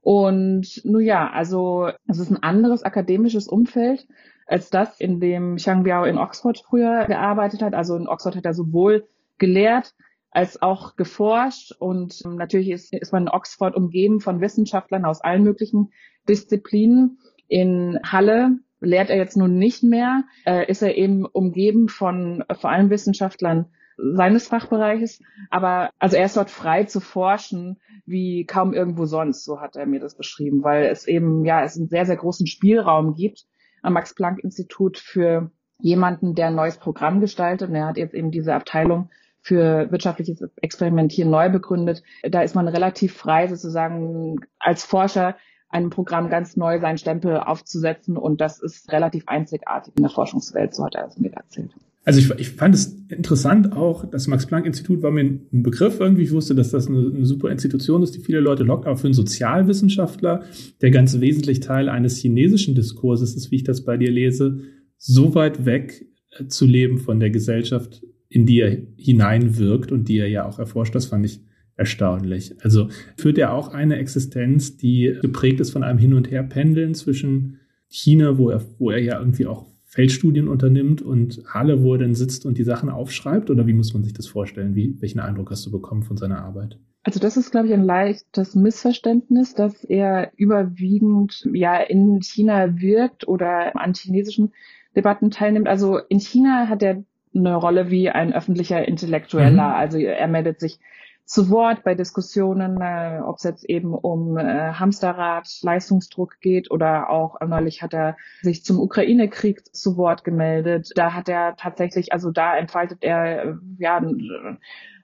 Und 0.00 0.82
nun 0.84 1.02
ja, 1.02 1.30
also 1.30 1.90
es 2.06 2.18
ist 2.18 2.30
ein 2.30 2.42
anderes 2.42 2.82
akademisches 2.82 3.48
Umfeld 3.48 4.06
als 4.46 4.70
das, 4.70 5.00
in 5.00 5.20
dem 5.20 5.56
Xiang 5.56 5.82
Biao 5.84 6.04
in 6.04 6.18
Oxford 6.18 6.58
früher 6.58 7.06
gearbeitet 7.06 7.62
hat. 7.62 7.74
Also 7.74 7.96
in 7.96 8.08
Oxford 8.08 8.36
hat 8.36 8.44
er 8.44 8.54
sowohl 8.54 9.08
gelehrt 9.38 9.94
als 10.30 10.60
auch 10.60 10.96
geforscht 10.96 11.72
und 11.78 12.22
natürlich 12.24 12.70
ist, 12.70 12.92
ist 12.92 13.12
man 13.12 13.24
in 13.24 13.28
Oxford 13.28 13.76
umgeben 13.76 14.20
von 14.20 14.40
Wissenschaftlern 14.40 15.04
aus 15.04 15.20
allen 15.20 15.44
möglichen 15.44 15.92
Disziplinen. 16.28 17.18
In 17.46 18.00
Halle 18.02 18.58
lehrt 18.84 19.10
er 19.10 19.16
jetzt 19.16 19.36
nun 19.36 19.58
nicht 19.58 19.82
mehr, 19.82 20.24
äh, 20.46 20.70
ist 20.70 20.82
er 20.82 20.96
eben 20.96 21.24
umgeben 21.24 21.88
von 21.88 22.44
vor 22.58 22.70
allem 22.70 22.90
Wissenschaftlern 22.90 23.66
seines 23.96 24.48
Fachbereiches. 24.48 25.20
Aber 25.50 25.90
also 25.98 26.16
er 26.16 26.26
ist 26.26 26.36
dort 26.36 26.50
frei 26.50 26.84
zu 26.84 27.00
forschen, 27.00 27.80
wie 28.06 28.44
kaum 28.44 28.72
irgendwo 28.72 29.06
sonst, 29.06 29.44
so 29.44 29.60
hat 29.60 29.76
er 29.76 29.86
mir 29.86 30.00
das 30.00 30.16
beschrieben, 30.16 30.62
weil 30.62 30.86
es 30.86 31.06
eben, 31.06 31.44
ja, 31.44 31.62
es 31.62 31.76
einen 31.76 31.88
sehr, 31.88 32.06
sehr 32.06 32.16
großen 32.16 32.46
Spielraum 32.46 33.14
gibt 33.14 33.46
am 33.82 33.92
Max-Planck-Institut 33.94 34.98
für 34.98 35.50
jemanden, 35.78 36.34
der 36.34 36.48
ein 36.48 36.54
neues 36.54 36.78
Programm 36.78 37.20
gestaltet. 37.20 37.68
Und 37.68 37.74
er 37.74 37.86
hat 37.86 37.96
jetzt 37.96 38.14
eben 38.14 38.30
diese 38.30 38.54
Abteilung 38.54 39.10
für 39.40 39.90
wirtschaftliches 39.90 40.42
Experimentieren 40.62 41.30
neu 41.30 41.50
begründet. 41.50 42.02
Da 42.22 42.42
ist 42.42 42.54
man 42.54 42.66
relativ 42.66 43.14
frei, 43.14 43.46
sozusagen 43.46 44.36
als 44.58 44.84
Forscher 44.84 45.36
einem 45.74 45.90
Programm 45.90 46.30
ganz 46.30 46.56
neu 46.56 46.78
seinen 46.80 46.98
Stempel 46.98 47.36
aufzusetzen. 47.36 48.16
Und 48.16 48.40
das 48.40 48.60
ist 48.60 48.90
relativ 48.92 49.24
einzigartig 49.26 49.92
in 49.96 50.04
der 50.04 50.10
Forschungswelt, 50.10 50.74
so 50.74 50.84
hat 50.84 50.94
er 50.94 51.08
es 51.08 51.18
mir 51.18 51.32
erzählt. 51.32 51.70
Also 52.04 52.20
ich, 52.20 52.30
ich 52.38 52.50
fand 52.50 52.74
es 52.74 52.96
interessant 53.08 53.72
auch, 53.72 54.08
das 54.08 54.26
Max-Planck-Institut 54.26 55.02
war 55.02 55.10
mir 55.10 55.24
ein 55.24 55.62
Begriff 55.62 55.98
irgendwie. 55.98 56.22
Ich 56.22 56.32
wusste, 56.32 56.54
dass 56.54 56.70
das 56.70 56.86
eine, 56.86 56.98
eine, 56.98 57.24
super 57.24 57.50
Institution 57.50 58.02
ist, 58.02 58.14
die 58.14 58.20
viele 58.20 58.40
Leute 58.40 58.62
lockt, 58.62 58.86
aber 58.86 58.96
für 58.96 59.06
einen 59.06 59.14
Sozialwissenschaftler, 59.14 60.44
der 60.80 60.90
ganz 60.90 61.18
wesentlich 61.20 61.60
Teil 61.60 61.88
eines 61.88 62.18
chinesischen 62.18 62.74
Diskurses 62.74 63.34
ist, 63.34 63.50
wie 63.50 63.56
ich 63.56 63.64
das 63.64 63.84
bei 63.84 63.96
dir 63.96 64.10
lese, 64.10 64.60
so 64.98 65.34
weit 65.34 65.64
weg 65.64 66.06
äh, 66.30 66.46
zu 66.46 66.66
leben 66.66 66.98
von 66.98 67.20
der 67.20 67.30
Gesellschaft, 67.30 68.04
in 68.28 68.46
die 68.46 68.60
er 68.60 68.76
hineinwirkt 68.96 69.90
und 69.90 70.08
die 70.08 70.18
er 70.18 70.28
ja 70.28 70.46
auch 70.46 70.58
erforscht, 70.58 70.94
das 70.94 71.06
fand 71.06 71.24
ich 71.24 71.40
erstaunlich. 71.76 72.54
Also 72.62 72.88
führt 73.16 73.38
er 73.38 73.52
auch 73.52 73.68
eine 73.68 73.96
Existenz, 73.96 74.76
die 74.76 75.16
geprägt 75.20 75.60
ist 75.60 75.70
von 75.70 75.82
einem 75.82 75.98
Hin- 75.98 76.14
und 76.14 76.30
Herpendeln 76.30 76.94
zwischen 76.94 77.58
China, 77.88 78.38
wo 78.38 78.50
er, 78.50 78.62
wo 78.78 78.90
er 78.90 79.02
ja 79.02 79.18
irgendwie 79.18 79.46
auch 79.46 79.66
Feldstudien 79.84 80.48
unternimmt 80.48 81.02
und 81.02 81.42
Halle, 81.46 81.82
wo 81.82 81.94
er 81.94 82.00
dann 82.00 82.14
sitzt 82.14 82.46
und 82.46 82.58
die 82.58 82.64
Sachen 82.64 82.90
aufschreibt? 82.90 83.48
Oder 83.48 83.66
wie 83.66 83.72
muss 83.72 83.94
man 83.94 84.02
sich 84.02 84.12
das 84.12 84.26
vorstellen? 84.26 84.74
Wie, 84.74 85.00
welchen 85.00 85.20
Eindruck 85.20 85.50
hast 85.52 85.64
du 85.66 85.70
bekommen 85.70 86.02
von 86.02 86.16
seiner 86.16 86.42
Arbeit? 86.42 86.78
Also 87.04 87.20
das 87.20 87.36
ist, 87.36 87.50
glaube 87.50 87.68
ich, 87.68 87.74
ein 87.74 87.84
leichtes 87.84 88.54
Missverständnis, 88.54 89.54
dass 89.54 89.84
er 89.84 90.32
überwiegend 90.36 91.46
ja 91.52 91.76
in 91.76 92.20
China 92.22 92.80
wirkt 92.80 93.28
oder 93.28 93.78
an 93.78 93.94
chinesischen 93.94 94.52
Debatten 94.96 95.30
teilnimmt. 95.30 95.68
Also 95.68 95.98
in 96.08 96.18
China 96.18 96.68
hat 96.68 96.82
er 96.82 97.04
eine 97.32 97.54
Rolle 97.54 97.90
wie 97.90 98.08
ein 98.08 98.32
öffentlicher 98.32 98.86
Intellektueller. 98.88 99.68
Mhm. 99.68 99.74
Also 99.74 99.98
er 99.98 100.28
meldet 100.28 100.60
sich 100.60 100.80
zu 101.24 101.50
Wort 101.50 101.84
bei 101.84 101.94
Diskussionen, 101.94 102.80
äh, 102.80 103.20
ob 103.24 103.36
es 103.36 103.44
jetzt 103.44 103.64
eben 103.68 103.94
um 103.94 104.36
äh, 104.36 104.72
Hamsterrad, 104.72 105.48
Leistungsdruck 105.62 106.40
geht 106.40 106.70
oder 106.70 107.10
auch 107.10 107.40
äh, 107.40 107.46
neulich 107.46 107.82
hat 107.82 107.94
er 107.94 108.16
sich 108.42 108.64
zum 108.64 108.78
Ukraine-Krieg 108.78 109.74
zu 109.74 109.96
Wort 109.96 110.24
gemeldet. 110.24 110.90
Da 110.96 111.14
hat 111.14 111.28
er 111.28 111.56
tatsächlich, 111.56 112.12
also 112.12 112.30
da 112.30 112.56
entfaltet 112.56 112.98
er 113.02 113.44
äh, 113.44 113.54
ja 113.78 114.02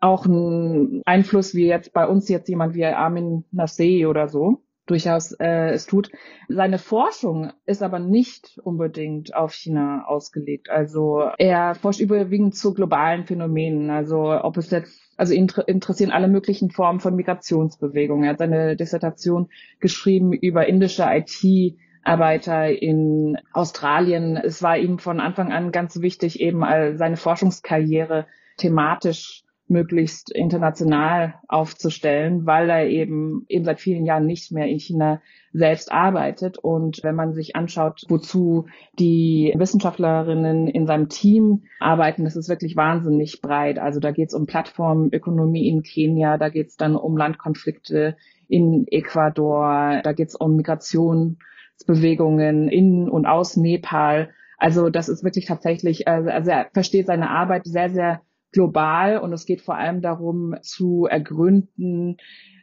auch 0.00 0.26
einen 0.26 1.02
Einfluss 1.06 1.54
wie 1.54 1.66
jetzt 1.66 1.92
bei 1.92 2.06
uns 2.06 2.28
jetzt 2.28 2.48
jemand 2.48 2.74
wie 2.74 2.84
Armin 2.84 3.44
Nassei 3.50 4.06
oder 4.06 4.28
so 4.28 4.62
durchaus 4.90 5.32
äh, 5.32 5.70
es 5.70 5.87
tut. 5.87 6.11
Seine 6.49 6.78
Forschung 6.78 7.52
ist 7.66 7.82
aber 7.82 7.99
nicht 7.99 8.59
unbedingt 8.62 9.35
auf 9.35 9.54
China 9.54 10.04
ausgelegt. 10.06 10.68
Also 10.68 11.30
er 11.38 11.75
forscht 11.75 12.00
überwiegend 12.00 12.56
zu 12.56 12.75
globalen 12.75 13.25
Phänomenen. 13.25 13.90
Also 13.90 14.32
ob 14.42 14.56
es 14.56 14.70
jetzt, 14.70 15.00
also 15.16 15.32
ihn 15.32 15.50
interessieren 15.66 16.11
alle 16.11 16.28
möglichen 16.28 16.70
Formen 16.70 17.00
von 17.00 17.14
Migrationsbewegungen. 17.14 18.25
Er 18.25 18.30
hat 18.30 18.38
seine 18.38 18.76
Dissertation 18.76 19.49
geschrieben 19.78 20.32
über 20.32 20.66
indische 20.66 21.04
IT. 21.06 21.78
Arbeiter 22.02 22.66
in 22.66 23.37
Australien. 23.52 24.38
Es 24.38 24.62
war 24.62 24.78
ihm 24.78 24.99
von 24.99 25.20
Anfang 25.20 25.52
an 25.52 25.70
ganz 25.70 26.00
wichtig, 26.00 26.40
eben 26.40 26.62
seine 26.97 27.18
Forschungskarriere 27.18 28.26
thematisch 28.56 29.44
möglichst 29.70 30.32
international 30.32 31.34
aufzustellen, 31.46 32.44
weil 32.44 32.68
er 32.68 32.88
eben 32.88 33.44
eben 33.48 33.64
seit 33.64 33.80
vielen 33.80 34.04
Jahren 34.04 34.26
nicht 34.26 34.52
mehr 34.52 34.66
in 34.66 34.80
China 34.80 35.22
selbst 35.52 35.92
arbeitet. 35.92 36.58
Und 36.58 37.02
wenn 37.02 37.14
man 37.14 37.34
sich 37.34 37.54
anschaut, 37.56 38.02
wozu 38.08 38.66
die 38.98 39.54
Wissenschaftlerinnen 39.56 40.66
in 40.66 40.86
seinem 40.86 41.08
Team 41.08 41.64
arbeiten, 41.78 42.24
das 42.24 42.36
ist 42.36 42.48
wirklich 42.48 42.76
wahnsinnig 42.76 43.40
breit. 43.40 43.78
Also 43.78 44.00
da 44.00 44.10
geht 44.10 44.28
es 44.28 44.34
um 44.34 44.46
Plattformökonomie 44.46 45.68
in 45.68 45.82
Kenia, 45.82 46.36
da 46.36 46.48
geht 46.48 46.66
es 46.68 46.76
dann 46.76 46.96
um 46.96 47.16
Landkonflikte 47.16 48.16
in 48.48 48.86
Ecuador, 48.88 50.00
da 50.02 50.12
geht 50.12 50.28
es 50.28 50.34
um 50.34 50.56
Migrationsbewegungen 50.56 52.68
in 52.68 53.08
und 53.08 53.26
aus 53.26 53.56
Nepal. 53.56 54.30
Also 54.58 54.90
das 54.90 55.08
ist 55.08 55.22
wirklich 55.24 55.46
tatsächlich, 55.46 56.08
also 56.08 56.50
er 56.50 56.68
versteht 56.72 57.06
seine 57.06 57.30
Arbeit 57.30 57.66
sehr, 57.66 57.88
sehr 57.88 58.20
global 58.52 59.19
und 59.19 59.33
es 59.33 59.47
geht 59.47 59.61
vor 59.61 59.76
allem 59.76 60.02
darum 60.02 60.57
zu 60.62 61.07
ergründen, 61.07 62.16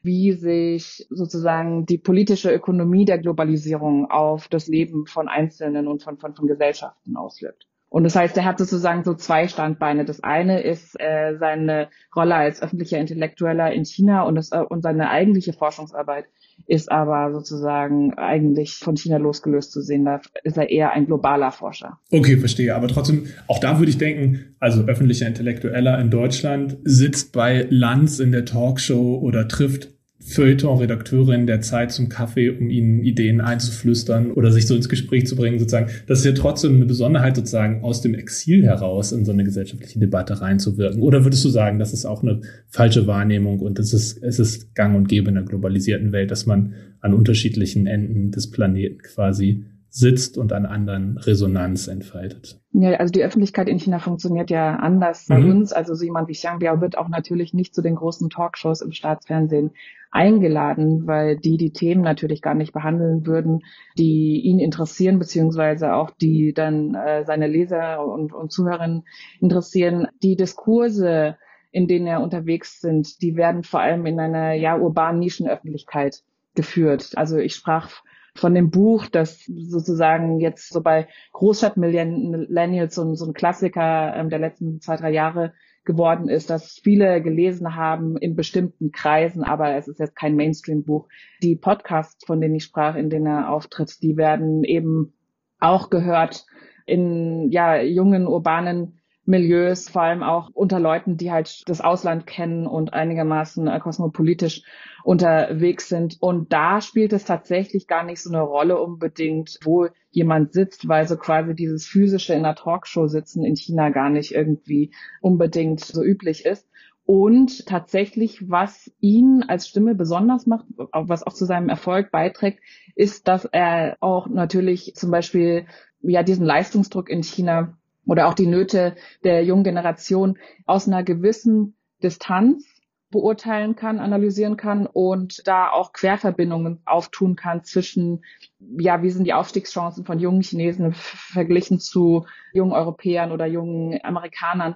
wie 0.04 0.34
sich 0.34 1.06
sozusagen 1.10 1.86
die 1.86 1.98
politische 1.98 2.54
Ökonomie 2.54 3.06
der 3.06 3.20
Globalisierung 3.20 4.10
auf 4.10 4.48
das 4.48 4.68
Leben 4.68 5.06
von 5.06 5.28
Einzelnen 5.28 5.88
und 5.88 6.04
von, 6.04 6.18
von, 6.18 6.36
von 6.36 6.48
Gesellschaften 6.48 7.18
auswirkt. 7.18 7.68
Und 7.90 8.04
das 8.04 8.16
heißt, 8.16 8.36
er 8.38 8.46
hat 8.46 8.60
sozusagen 8.60 9.04
so 9.04 9.14
zwei 9.14 9.48
Standbeine. 9.48 10.04
Das 10.04 10.22
eine 10.22 10.62
ist 10.62 11.00
äh, 11.00 11.38
seine 11.40 11.88
Rolle 12.16 12.36
als 12.36 12.62
öffentlicher 12.62 13.00
Intellektueller 13.00 13.72
in 13.72 13.86
China 13.86 14.24
und, 14.24 14.36
das, 14.36 14.52
äh, 14.52 14.60
und 14.60 14.82
seine 14.82 15.10
eigentliche 15.10 15.54
Forschungsarbeit 15.54 16.26
ist 16.66 16.92
aber 16.92 17.32
sozusagen 17.32 18.14
eigentlich 18.16 18.76
von 18.76 18.98
China 18.98 19.18
losgelöst 19.18 19.72
zu 19.72 19.82
sehen. 19.82 20.06
Da 20.06 20.22
ist 20.44 20.58
er 20.58 20.70
eher 20.70 20.92
ein 20.92 21.06
globaler 21.06 21.52
Forscher. 21.52 22.00
Okay, 22.12 22.38
verstehe. 22.38 22.76
Aber 22.76 22.88
trotzdem, 22.88 23.28
auch 23.48 23.60
da 23.60 23.80
würde 23.80 23.90
ich 23.90 23.98
denken, 23.98 24.56
also 24.60 24.84
öffentlicher 24.84 25.28
Intellektueller 25.28 26.00
in 26.00 26.10
Deutschland 26.10 26.78
sitzt 26.84 27.32
bei 27.32 27.68
Lanz 27.70 28.20
in 28.20 28.32
der 28.32 28.46
Talkshow 28.46 29.18
oder 29.18 29.48
trifft 29.48 29.97
Feuilleton-Redakteurin 30.28 31.48
der 31.48 31.62
Zeit 31.62 31.92
zum 31.92 32.10
Kaffee, 32.10 32.50
um 32.50 32.70
ihnen 32.70 33.02
Ideen 33.04 33.40
einzuflüstern 33.40 34.32
oder 34.32 34.52
sich 34.52 34.68
so 34.68 34.76
ins 34.76 34.90
Gespräch 34.90 35.26
zu 35.26 35.36
bringen, 35.36 35.58
sozusagen. 35.58 35.90
Das 36.06 36.20
ist 36.20 36.26
ja 36.26 36.34
trotzdem 36.34 36.76
eine 36.76 36.86
Besonderheit, 36.86 37.38
sozusagen 37.38 37.84
aus 37.84 38.02
dem 38.02 38.14
Exil 38.14 38.66
heraus 38.66 39.14
in 39.14 39.24
so 39.24 39.32
eine 39.32 39.46
gesellschaftliche 39.46 40.00
Debatte 40.00 40.42
reinzuwirken. 40.42 41.02
Oder 41.02 41.24
würdest 41.24 41.46
du 41.46 41.50
sagen, 41.50 41.80
das 41.80 41.94
ist 41.94 42.06
auch 42.06 42.24
eine 42.24 42.42
falsche 42.68 43.08
Wahrnehmung 43.08 43.60
und 43.60 43.80
es 43.80 43.94
ist, 43.94 44.22
es 44.22 44.38
ist 44.38 44.76
gang 44.76 44.96
und 44.98 45.08
gäbe 45.08 45.30
in 45.30 45.36
der 45.36 45.46
globalisierten 45.46 46.12
Welt, 46.12 46.30
dass 46.30 46.46
man 46.46 46.74
an 47.00 47.14
unterschiedlichen 47.14 47.88
Enden 47.88 48.32
des 48.32 48.52
Planeten 48.52 49.00
quasi 49.02 49.64
sitzt 49.90 50.38
und 50.38 50.52
an 50.54 50.66
anderen 50.66 51.18
Resonanz 51.18 51.88
entfaltet. 51.88 52.60
Ja, 52.74 52.92
also 52.96 53.12
die 53.12 53.24
Öffentlichkeit 53.24 53.68
in 53.68 53.80
China 53.80 54.00
funktioniert 54.00 54.50
ja 54.50 54.76
anders 54.76 55.26
bei 55.28 55.40
mhm. 55.40 55.50
uns. 55.52 55.74
Also 55.74 55.96
so 55.96 56.04
jemand 56.04 56.28
wie 56.28 56.34
Xiang 56.34 56.60
Biao 56.60 56.82
wird 56.82 56.98
auch 56.98 57.08
natürlich 57.08 57.54
nicht 57.54 57.74
zu 57.74 57.82
den 57.82 57.96
großen 57.96 58.30
Talkshows 58.30 58.82
im 58.82 58.92
Staatsfernsehen 58.92 59.72
eingeladen, 60.12 61.08
weil 61.08 61.38
die 61.38 61.58
die 61.58 61.72
Themen 61.72 62.02
natürlich 62.02 62.42
gar 62.42 62.56
nicht 62.56 62.74
behandeln 62.74 63.26
würden, 63.26 63.64
die 63.98 64.42
ihn 64.42 64.60
interessieren, 64.60 65.20
beziehungsweise 65.20 65.94
auch 65.94 66.12
die 66.12 66.54
dann 66.54 66.96
äh, 66.96 67.26
seine 67.26 67.48
Leser 67.48 68.06
und, 68.06 68.34
und 68.34 68.52
Zuhörerinnen 68.52 69.04
interessieren. 69.40 70.08
Die 70.24 70.36
Diskurse, 70.36 71.38
in 71.72 71.88
denen 71.88 72.08
er 72.08 72.22
unterwegs 72.22 72.80
sind, 72.80 73.22
die 73.22 73.36
werden 73.36 73.64
vor 73.64 73.82
allem 73.82 74.06
in 74.06 74.20
einer 74.20 74.54
ja 74.54 74.78
urbanen 74.78 75.20
Nischenöffentlichkeit 75.20 76.24
geführt. 76.56 77.12
Also 77.16 77.38
ich 77.38 77.56
sprach 77.56 78.02
von 78.38 78.54
dem 78.54 78.70
Buch, 78.70 79.08
das 79.08 79.44
sozusagen 79.46 80.40
jetzt 80.40 80.72
so 80.72 80.82
bei 80.82 81.08
Großstadtmillennials 81.34 82.96
so, 82.96 83.14
so 83.16 83.26
ein 83.26 83.34
Klassiker 83.34 84.16
ähm, 84.16 84.30
der 84.30 84.40
letzten 84.40 84.80
zwei, 84.82 84.96
drei 84.96 85.12
Jahre 85.12 85.54
geworden 85.86 86.28
ist, 86.30 86.50
dass 86.50 86.80
viele 86.84 87.22
gelesen 87.22 87.76
haben 87.76 88.18
in 88.18 88.36
bestimmten 88.36 88.92
Kreisen, 88.92 89.44
aber 89.44 89.76
es 89.76 89.88
ist 89.88 90.00
jetzt 90.00 90.16
kein 90.16 90.36
Mainstream-Buch. 90.36 91.08
Die 91.42 91.56
Podcasts, 91.56 92.26
von 92.26 92.42
denen 92.42 92.56
ich 92.56 92.64
sprach, 92.64 92.96
in 92.96 93.10
denen 93.10 93.26
er 93.26 93.50
auftritt, 93.50 94.02
die 94.04 94.18
werden 94.18 94.64
eben 94.64 95.14
auch 95.60 95.90
gehört 95.90 96.46
in 96.86 97.50
ja 97.52 97.82
jungen 97.82 98.28
urbanen 98.28 99.00
Milieus, 99.28 99.90
vor 99.90 100.04
allem 100.04 100.24
auch 100.24 100.50
unter 100.54 100.80
Leuten, 100.80 101.18
die 101.18 101.32
halt 101.32 101.68
das 101.70 101.82
Ausland 101.82 102.26
kennen 102.26 102.66
und 102.66 102.94
einigermaßen 102.94 103.68
äh, 103.68 103.80
kosmopolitisch 103.80 104.64
unterwegs 105.04 105.90
sind. 105.90 106.18
Und 106.22 106.54
da 106.54 106.82
spielt 106.82 107.14
es 107.14 107.26
tatsächlich 107.26 107.88
gar 107.88 108.04
nicht 108.04 108.22
so 108.22 108.30
eine 108.30 108.42
Rolle 108.42 108.82
unbedingt, 108.82 109.60
wo 109.64 109.88
jemand 110.12 110.54
sitzt, 110.54 110.88
weil 110.88 111.08
so 111.08 111.18
quasi 111.18 111.54
dieses 111.56 111.86
physische 111.86 112.34
in 112.34 112.46
einer 112.46 112.56
Talkshow 112.56 113.08
sitzen 113.08 113.44
in 113.44 113.56
China 113.56 113.90
gar 113.90 114.10
nicht 114.10 114.34
irgendwie 114.34 114.92
unbedingt 115.22 115.82
so 115.82 116.04
üblich 116.04 116.46
ist. 116.46 116.68
Und 117.06 117.66
tatsächlich, 117.66 118.50
was 118.50 118.92
ihn 119.00 119.44
als 119.48 119.68
Stimme 119.70 119.96
besonders 119.96 120.46
macht, 120.46 120.66
was 120.92 121.24
auch 121.24 121.34
zu 121.34 121.46
seinem 121.46 121.70
Erfolg 121.70 122.12
beiträgt, 122.12 122.60
ist, 122.96 123.30
dass 123.30 123.46
er 123.46 123.96
auch 124.02 124.28
natürlich 124.28 124.94
zum 124.96 125.12
Beispiel 125.12 125.68
ja 126.02 126.24
diesen 126.24 126.46
Leistungsdruck 126.46 127.10
in 127.10 127.24
China 127.24 127.77
oder 128.08 128.28
auch 128.28 128.34
die 128.34 128.48
Nöte 128.48 128.96
der 129.24 129.44
jungen 129.44 129.64
Generation 129.64 130.40
aus 130.66 130.88
einer 130.88 131.04
gewissen 131.04 131.76
Distanz 132.02 132.66
beurteilen 133.10 133.76
kann, 133.76 134.00
analysieren 134.00 134.58
kann 134.58 134.86
und 134.86 135.48
da 135.48 135.70
auch 135.70 135.94
Querverbindungen 135.94 136.82
auftun 136.86 137.36
kann 137.36 137.64
zwischen, 137.64 138.26
ja, 138.60 139.02
wie 139.02 139.12
sind 139.12 139.24
die 139.24 139.34
Aufstiegschancen 139.34 140.04
von 140.06 140.20
jungen 140.20 140.42
Chinesen 140.42 140.94
verglichen 140.94 141.80
zu 141.80 142.26
jungen 142.52 142.74
Europäern 142.74 143.32
oder 143.32 143.46
jungen 143.46 143.98
Amerikanern 144.04 144.76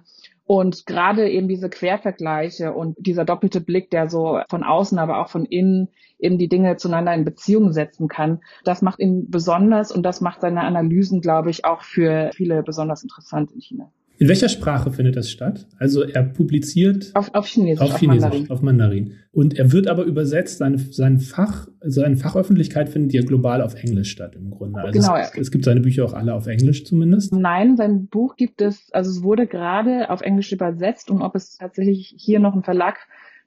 und 0.51 0.85
gerade 0.85 1.29
eben 1.29 1.47
diese 1.47 1.69
Quervergleiche 1.69 2.73
und 2.73 2.97
dieser 2.99 3.23
doppelte 3.23 3.61
Blick, 3.61 3.89
der 3.89 4.09
so 4.09 4.41
von 4.49 4.65
außen, 4.65 4.99
aber 4.99 5.21
auch 5.21 5.29
von 5.29 5.45
innen 5.45 5.87
eben 6.19 6.37
die 6.37 6.49
Dinge 6.49 6.75
zueinander 6.75 7.13
in 7.13 7.23
Beziehung 7.23 7.71
setzen 7.71 8.09
kann, 8.09 8.41
das 8.65 8.81
macht 8.81 8.99
ihn 8.99 9.29
besonders 9.29 9.93
und 9.93 10.03
das 10.03 10.19
macht 10.19 10.41
seine 10.41 10.59
Analysen, 10.63 11.21
glaube 11.21 11.51
ich, 11.51 11.63
auch 11.63 11.83
für 11.83 12.31
viele 12.33 12.63
besonders 12.63 13.01
interessant 13.01 13.53
in 13.53 13.61
China. 13.61 13.93
In 14.21 14.27
welcher 14.27 14.49
Sprache 14.49 14.91
findet 14.91 15.15
das 15.15 15.31
statt? 15.31 15.65
Also 15.79 16.03
er 16.03 16.21
publiziert 16.21 17.09
auf, 17.15 17.33
auf 17.33 17.47
Chinesisch, 17.47 17.81
auf, 17.81 17.97
Chinesisch, 17.97 18.23
auf 18.23 18.29
Mandarin. 18.29 18.51
auf 18.51 18.61
Mandarin. 18.61 19.13
Und 19.31 19.57
er 19.57 19.71
wird 19.71 19.87
aber 19.87 20.03
übersetzt, 20.03 20.59
seine, 20.59 20.77
sein 20.77 21.17
Fach, 21.17 21.67
seine 21.79 22.17
Fachöffentlichkeit 22.17 22.89
findet 22.89 23.13
ja 23.13 23.23
global 23.23 23.63
auf 23.63 23.73
Englisch 23.73 24.11
statt 24.11 24.35
im 24.35 24.51
Grunde. 24.51 24.79
Also 24.79 24.99
genau. 24.99 25.17
es, 25.17 25.35
es 25.35 25.49
gibt 25.49 25.65
seine 25.65 25.79
Bücher 25.79 26.05
auch 26.05 26.13
alle 26.13 26.35
auf 26.35 26.45
Englisch 26.45 26.85
zumindest. 26.85 27.33
Nein, 27.33 27.77
sein 27.77 28.05
Buch 28.09 28.35
gibt 28.35 28.61
es, 28.61 28.91
also 28.91 29.09
es 29.09 29.23
wurde 29.23 29.47
gerade 29.47 30.11
auf 30.11 30.21
Englisch 30.21 30.51
übersetzt 30.51 31.09
und 31.09 31.23
ob 31.23 31.33
es 31.33 31.57
tatsächlich 31.57 32.13
hier 32.15 32.39
noch 32.39 32.53
einen 32.53 32.61
Verlag 32.61 32.99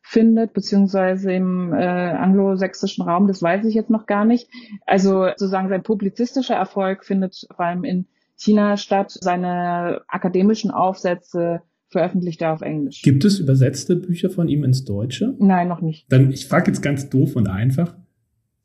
findet, 0.02 0.54
beziehungsweise 0.54 1.32
im 1.32 1.72
äh, 1.72 1.84
anglosächsischen 1.84 3.04
Raum, 3.04 3.28
das 3.28 3.40
weiß 3.40 3.64
ich 3.64 3.76
jetzt 3.76 3.90
noch 3.90 4.06
gar 4.06 4.24
nicht. 4.24 4.50
Also 4.86 5.28
sozusagen 5.28 5.68
sein 5.68 5.84
publizistischer 5.84 6.56
Erfolg 6.56 7.04
findet 7.04 7.46
vor 7.54 7.64
allem 7.64 7.84
in 7.84 8.06
China 8.36 8.76
statt. 8.76 9.16
Seine 9.20 10.02
akademischen 10.08 10.70
Aufsätze 10.70 11.62
veröffentlicht 11.88 12.42
er 12.42 12.52
auf 12.52 12.62
Englisch. 12.62 13.02
Gibt 13.02 13.24
es 13.24 13.38
übersetzte 13.38 13.96
Bücher 13.96 14.30
von 14.30 14.48
ihm 14.48 14.64
ins 14.64 14.84
Deutsche? 14.84 15.34
Nein, 15.38 15.68
noch 15.68 15.80
nicht. 15.80 16.10
Dann, 16.10 16.30
ich 16.32 16.46
frage 16.46 16.70
jetzt 16.70 16.82
ganz 16.82 17.08
doof 17.08 17.36
und 17.36 17.48
einfach. 17.48 17.94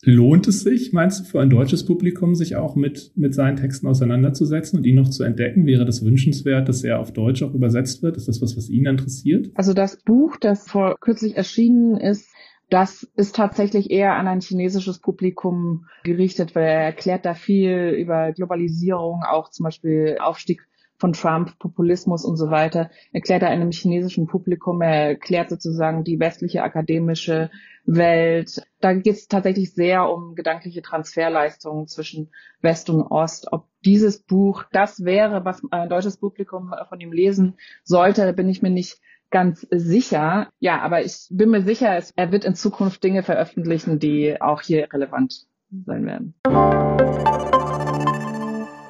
Lohnt 0.02 0.48
es 0.48 0.62
sich, 0.62 0.94
meinst 0.94 1.20
du, 1.20 1.24
für 1.26 1.42
ein 1.42 1.50
deutsches 1.50 1.86
Publikum, 1.86 2.34
sich 2.34 2.56
auch 2.56 2.78
mit, 2.78 3.12
mit 3.16 3.34
seinen 3.36 3.58
Texten 3.58 3.86
auseinanderzusetzen 3.86 4.80
und 4.80 4.86
ihn 4.86 4.96
noch 4.96 5.10
zu 5.10 5.24
entdecken? 5.24 5.66
Wäre 5.66 5.84
das 5.84 6.06
wünschenswert, 6.06 6.70
dass 6.70 6.86
er 6.86 7.00
auf 7.00 7.12
Deutsch 7.12 7.44
auch 7.44 7.54
übersetzt 7.54 8.02
wird? 8.02 8.16
Ist 8.16 8.30
das 8.30 8.42
was, 8.42 8.56
was 8.56 8.70
ihn 8.70 8.86
interessiert? 8.86 9.52
Also 9.56 9.74
das 9.74 10.02
Buch, 10.02 10.38
das 10.38 10.70
vor 10.70 10.96
kürzlich 11.02 11.36
erschienen 11.36 11.98
ist, 11.98 12.30
das 12.70 13.04
ist 13.16 13.36
tatsächlich 13.36 13.90
eher 13.90 14.16
an 14.16 14.28
ein 14.28 14.42
chinesisches 14.42 15.00
Publikum 15.00 15.88
gerichtet, 16.04 16.56
weil 16.56 16.66
er 16.66 16.84
erklärt 16.84 17.26
da 17.26 17.34
viel 17.34 17.96
über 17.98 18.32
Globalisierung, 18.32 19.24
auch 19.24 19.50
zum 19.50 19.64
Beispiel 19.64 20.18
Aufstieg 20.20 20.68
von 21.00 21.14
Trump, 21.14 21.58
Populismus 21.60 22.26
und 22.26 22.36
so 22.36 22.52
weiter, 22.52 22.92
erklärt 23.14 23.42
er 23.42 23.50
einem 23.50 23.72
chinesischen 23.72 24.28
Publikum, 24.28 24.82
er 24.82 25.10
erklärt 25.12 25.50
sozusagen 25.50 26.04
die 26.04 26.20
westliche 26.20 26.62
akademische 26.62 27.50
Welt. 27.86 28.62
Da 28.82 28.94
geht 28.94 29.16
es 29.16 29.28
tatsächlich 29.28 29.74
sehr 29.74 30.10
um 30.10 30.36
gedankliche 30.36 30.82
Transferleistungen 30.82 31.88
zwischen 31.88 32.32
West 32.62 32.90
und 32.90 33.02
Ost. 33.02 33.48
Ob 33.52 33.68
dieses 33.86 34.22
Buch 34.22 34.66
das 34.74 35.06
wäre, 35.06 35.46
was 35.46 35.62
ein 35.72 35.90
deutsches 35.90 36.18
Publikum 36.18 36.74
von 36.90 37.00
ihm 37.00 37.14
lesen 37.14 37.58
sollte, 37.84 38.32
bin 38.34 38.50
ich 38.50 38.62
mir 38.62 38.70
nicht 38.70 39.00
ganz 39.32 39.68
sicher. 39.72 40.50
Ja, 40.60 40.82
aber 40.82 41.04
ich 41.04 41.28
bin 41.30 41.50
mir 41.50 41.64
sicher, 41.64 42.02
er 42.16 42.32
wird 42.32 42.46
in 42.46 42.56
Zukunft 42.56 43.04
Dinge 43.04 43.24
veröffentlichen, 43.24 44.00
die 44.00 44.42
auch 44.42 44.62
hier 44.62 44.88
relevant 44.92 45.46
sein 45.86 46.06
werden. 46.06 46.34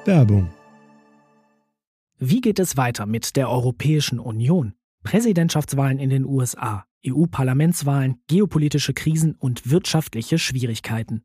Werbung. 0.04 0.50
Wie 2.18 2.40
geht 2.40 2.58
es 2.58 2.76
weiter 2.76 3.06
mit 3.06 3.36
der 3.36 3.48
Europäischen 3.48 4.18
Union? 4.18 4.74
Präsidentschaftswahlen 5.02 5.98
in 5.98 6.10
den 6.10 6.26
USA, 6.26 6.84
EU-Parlamentswahlen, 7.06 8.20
geopolitische 8.26 8.92
Krisen 8.92 9.34
und 9.38 9.70
wirtschaftliche 9.70 10.38
Schwierigkeiten. 10.38 11.24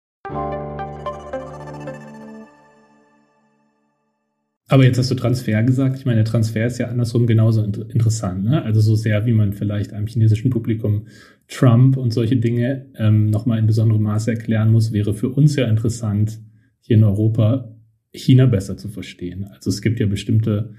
Aber 4.71 4.85
jetzt 4.85 4.97
hast 4.97 5.11
du 5.11 5.15
Transfer 5.15 5.63
gesagt. 5.63 5.97
Ich 5.97 6.05
meine, 6.05 6.23
der 6.23 6.31
Transfer 6.31 6.65
ist 6.65 6.77
ja 6.77 6.87
andersrum 6.87 7.27
genauso 7.27 7.61
inter 7.61 7.89
interessant. 7.89 8.45
Ne? 8.45 8.63
Also 8.63 8.79
so 8.79 8.95
sehr, 8.95 9.25
wie 9.25 9.33
man 9.33 9.51
vielleicht 9.51 9.91
einem 9.91 10.07
chinesischen 10.07 10.49
Publikum 10.49 11.07
Trump 11.49 11.97
und 11.97 12.13
solche 12.13 12.37
Dinge 12.37 12.85
ähm, 12.95 13.29
nochmal 13.29 13.59
in 13.59 13.67
besonderem 13.67 14.03
Maße 14.03 14.31
erklären 14.31 14.71
muss, 14.71 14.93
wäre 14.93 15.13
für 15.13 15.27
uns 15.27 15.57
ja 15.57 15.67
interessant, 15.67 16.39
hier 16.79 16.95
in 16.95 17.03
Europa 17.03 17.75
China 18.13 18.45
besser 18.45 18.77
zu 18.77 18.87
verstehen. 18.87 19.43
Also 19.43 19.69
es 19.69 19.81
gibt 19.81 19.99
ja 19.99 20.05
bestimmte 20.05 20.73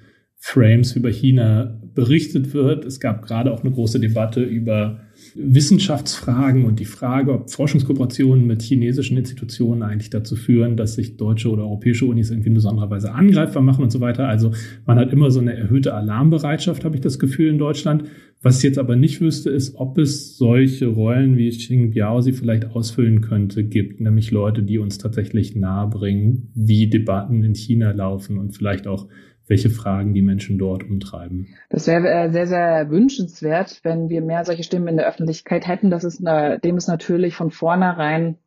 Frames 0.44 0.96
über 0.96 1.08
China 1.08 1.78
berichtet 1.94 2.52
wird. 2.52 2.84
Es 2.84 2.98
gab 2.98 3.24
gerade 3.24 3.52
auch 3.52 3.62
eine 3.62 3.70
große 3.70 4.00
Debatte 4.00 4.42
über 4.42 5.00
Wissenschaftsfragen 5.36 6.64
und 6.64 6.80
die 6.80 6.84
Frage, 6.84 7.32
ob 7.32 7.48
Forschungskooperationen 7.48 8.44
mit 8.44 8.60
chinesischen 8.60 9.16
Institutionen 9.16 9.84
eigentlich 9.84 10.10
dazu 10.10 10.34
führen, 10.34 10.76
dass 10.76 10.94
sich 10.96 11.16
deutsche 11.16 11.48
oder 11.48 11.62
europäische 11.62 12.06
Unis 12.06 12.30
irgendwie 12.30 12.48
in 12.48 12.54
besonderer 12.54 12.90
Weise 12.90 13.12
angreifbar 13.12 13.62
machen 13.62 13.84
und 13.84 13.92
so 13.92 14.00
weiter. 14.00 14.26
Also 14.26 14.50
man 14.84 14.98
hat 14.98 15.12
immer 15.12 15.30
so 15.30 15.38
eine 15.38 15.54
erhöhte 15.54 15.94
Alarmbereitschaft, 15.94 16.84
habe 16.84 16.96
ich 16.96 17.02
das 17.02 17.20
Gefühl, 17.20 17.48
in 17.48 17.58
Deutschland. 17.58 18.04
Was 18.42 18.56
ich 18.56 18.64
jetzt 18.64 18.78
aber 18.78 18.96
nicht 18.96 19.20
wüsste, 19.20 19.50
ist, 19.50 19.76
ob 19.76 19.96
es 19.98 20.36
solche 20.36 20.88
Rollen, 20.88 21.36
wie 21.36 21.50
Xing 21.50 21.92
Biao 21.92 22.20
sie 22.20 22.32
vielleicht 22.32 22.66
ausfüllen 22.66 23.20
könnte, 23.20 23.62
gibt, 23.62 24.00
nämlich 24.00 24.32
Leute, 24.32 24.64
die 24.64 24.78
uns 24.78 24.98
tatsächlich 24.98 25.54
nahebringen, 25.54 26.50
wie 26.52 26.90
Debatten 26.90 27.44
in 27.44 27.54
China 27.54 27.92
laufen 27.92 28.38
und 28.38 28.56
vielleicht 28.56 28.88
auch 28.88 29.06
welche 29.46 29.70
Fragen 29.70 30.14
die 30.14 30.22
Menschen 30.22 30.58
dort 30.58 30.84
umtreiben. 30.84 31.48
Das 31.68 31.86
wäre 31.86 32.08
äh, 32.08 32.30
sehr, 32.30 32.46
sehr 32.46 32.90
wünschenswert, 32.90 33.80
wenn 33.82 34.08
wir 34.08 34.22
mehr 34.22 34.44
solche 34.44 34.62
Stimmen 34.62 34.88
in 34.88 34.96
der 34.96 35.08
Öffentlichkeit 35.08 35.66
hätten. 35.66 35.90
Das 35.90 36.04
ist 36.04 36.26
eine, 36.26 36.58
dem 36.60 36.76
ist 36.76 36.88
natürlich 36.88 37.34
von 37.34 37.50
vornherein 37.50 38.38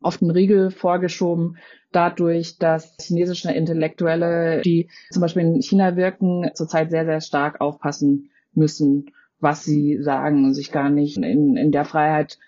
auf 0.00 0.18
den 0.18 0.30
Riegel 0.30 0.70
vorgeschoben, 0.70 1.56
dadurch, 1.92 2.58
dass 2.58 2.96
chinesische 3.00 3.52
Intellektuelle, 3.52 4.60
die 4.62 4.88
zum 5.10 5.22
Beispiel 5.22 5.42
in 5.42 5.62
China 5.62 5.96
wirken, 5.96 6.50
zurzeit 6.54 6.90
sehr, 6.90 7.04
sehr 7.04 7.20
stark 7.20 7.60
aufpassen 7.60 8.30
müssen, 8.52 9.06
was 9.38 9.64
sie 9.64 9.98
sagen 10.02 10.44
und 10.44 10.54
sich 10.54 10.72
gar 10.72 10.90
nicht 10.90 11.16
in, 11.16 11.56
in 11.56 11.70
der 11.72 11.84
Freiheit 11.84 12.38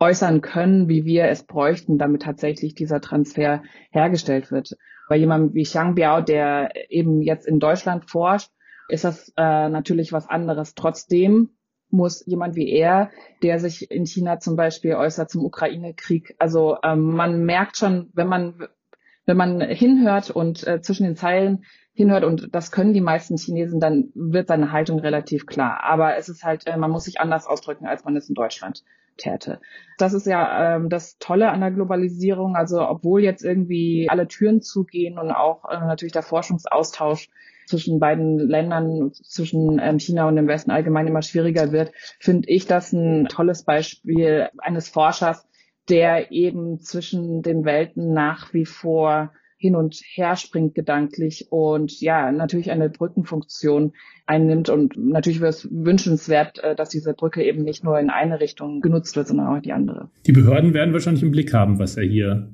äußern 0.00 0.40
können, 0.40 0.88
wie 0.88 1.04
wir 1.04 1.24
es 1.24 1.44
bräuchten, 1.44 1.98
damit 1.98 2.22
tatsächlich 2.22 2.74
dieser 2.74 3.00
Transfer 3.00 3.62
hergestellt 3.90 4.50
wird. 4.50 4.76
Bei 5.08 5.16
jemandem 5.16 5.54
wie 5.54 5.64
Xiang 5.64 5.94
Biao, 5.94 6.20
der 6.20 6.90
eben 6.90 7.22
jetzt 7.22 7.46
in 7.46 7.60
Deutschland 7.60 8.08
forscht, 8.10 8.50
ist 8.88 9.04
das 9.04 9.32
äh, 9.36 9.68
natürlich 9.68 10.12
was 10.12 10.28
anderes. 10.28 10.74
Trotzdem 10.74 11.50
muss 11.90 12.24
jemand 12.26 12.56
wie 12.56 12.70
er, 12.70 13.10
der 13.42 13.58
sich 13.58 13.90
in 13.90 14.06
China 14.06 14.40
zum 14.40 14.56
Beispiel 14.56 14.94
äußert 14.94 15.30
zum 15.30 15.44
Ukraine-Krieg, 15.44 16.34
also 16.38 16.78
ähm, 16.82 17.14
man 17.14 17.44
merkt 17.44 17.76
schon, 17.76 18.10
wenn 18.14 18.26
man 18.26 18.68
wenn 19.26 19.36
man 19.36 19.60
hinhört 19.60 20.30
und 20.30 20.66
äh, 20.66 20.80
zwischen 20.82 21.04
den 21.04 21.16
Zeilen 21.16 21.64
hinhört 21.94 22.24
und 22.24 22.54
das 22.54 22.70
können 22.70 22.92
die 22.92 23.00
meisten 23.00 23.36
Chinesen, 23.36 23.80
dann 23.80 24.10
wird 24.14 24.48
seine 24.48 24.72
Haltung 24.72 24.98
relativ 24.98 25.46
klar. 25.46 25.82
Aber 25.82 26.16
es 26.16 26.28
ist 26.28 26.44
halt, 26.44 26.66
äh, 26.66 26.76
man 26.76 26.90
muss 26.90 27.04
sich 27.04 27.20
anders 27.20 27.46
ausdrücken, 27.46 27.86
als 27.86 28.04
man 28.04 28.16
es 28.16 28.28
in 28.28 28.34
Deutschland 28.34 28.84
täte. 29.16 29.60
Das 29.98 30.12
ist 30.12 30.26
ja 30.26 30.76
ähm, 30.76 30.88
das 30.88 31.18
Tolle 31.18 31.50
an 31.50 31.60
der 31.60 31.70
Globalisierung. 31.70 32.56
Also 32.56 32.86
obwohl 32.86 33.22
jetzt 33.22 33.44
irgendwie 33.44 34.08
alle 34.08 34.28
Türen 34.28 34.60
zugehen 34.60 35.18
und 35.18 35.30
auch 35.30 35.64
äh, 35.68 35.78
natürlich 35.78 36.12
der 36.12 36.22
Forschungsaustausch 36.22 37.28
zwischen 37.66 37.98
beiden 37.98 38.38
Ländern, 38.38 39.12
zwischen 39.12 39.78
ähm, 39.78 39.98
China 39.98 40.28
und 40.28 40.36
dem 40.36 40.48
Westen 40.48 40.70
allgemein 40.70 41.06
immer 41.06 41.22
schwieriger 41.22 41.72
wird, 41.72 41.92
finde 42.20 42.48
ich 42.48 42.66
das 42.66 42.92
ein 42.92 43.26
tolles 43.26 43.64
Beispiel 43.64 44.48
eines 44.58 44.88
Forschers, 44.88 45.48
der 45.88 46.30
eben 46.32 46.80
zwischen 46.80 47.42
den 47.42 47.64
Welten 47.64 48.12
nach 48.12 48.52
wie 48.52 48.66
vor 48.66 49.32
hin 49.64 49.76
und 49.76 49.98
her 50.12 50.36
springt 50.36 50.74
gedanklich 50.74 51.46
und 51.48 51.98
ja, 52.02 52.30
natürlich 52.30 52.70
eine 52.70 52.90
Brückenfunktion 52.90 53.94
einnimmt 54.26 54.68
und 54.68 54.98
natürlich 54.98 55.40
wäre 55.40 55.48
es 55.48 55.66
wünschenswert, 55.72 56.62
äh, 56.62 56.76
dass 56.76 56.90
diese 56.90 57.14
Brücke 57.14 57.42
eben 57.42 57.62
nicht 57.62 57.82
nur 57.82 57.98
in 57.98 58.10
eine 58.10 58.40
Richtung 58.40 58.82
genutzt 58.82 59.16
wird, 59.16 59.26
sondern 59.26 59.46
auch 59.46 59.56
in 59.56 59.62
die 59.62 59.72
andere. 59.72 60.10
Die 60.26 60.32
Behörden 60.32 60.74
werden 60.74 60.92
wahrscheinlich 60.92 61.22
im 61.22 61.30
Blick 61.30 61.54
haben, 61.54 61.78
was 61.78 61.96
er 61.96 62.04
hier 62.04 62.52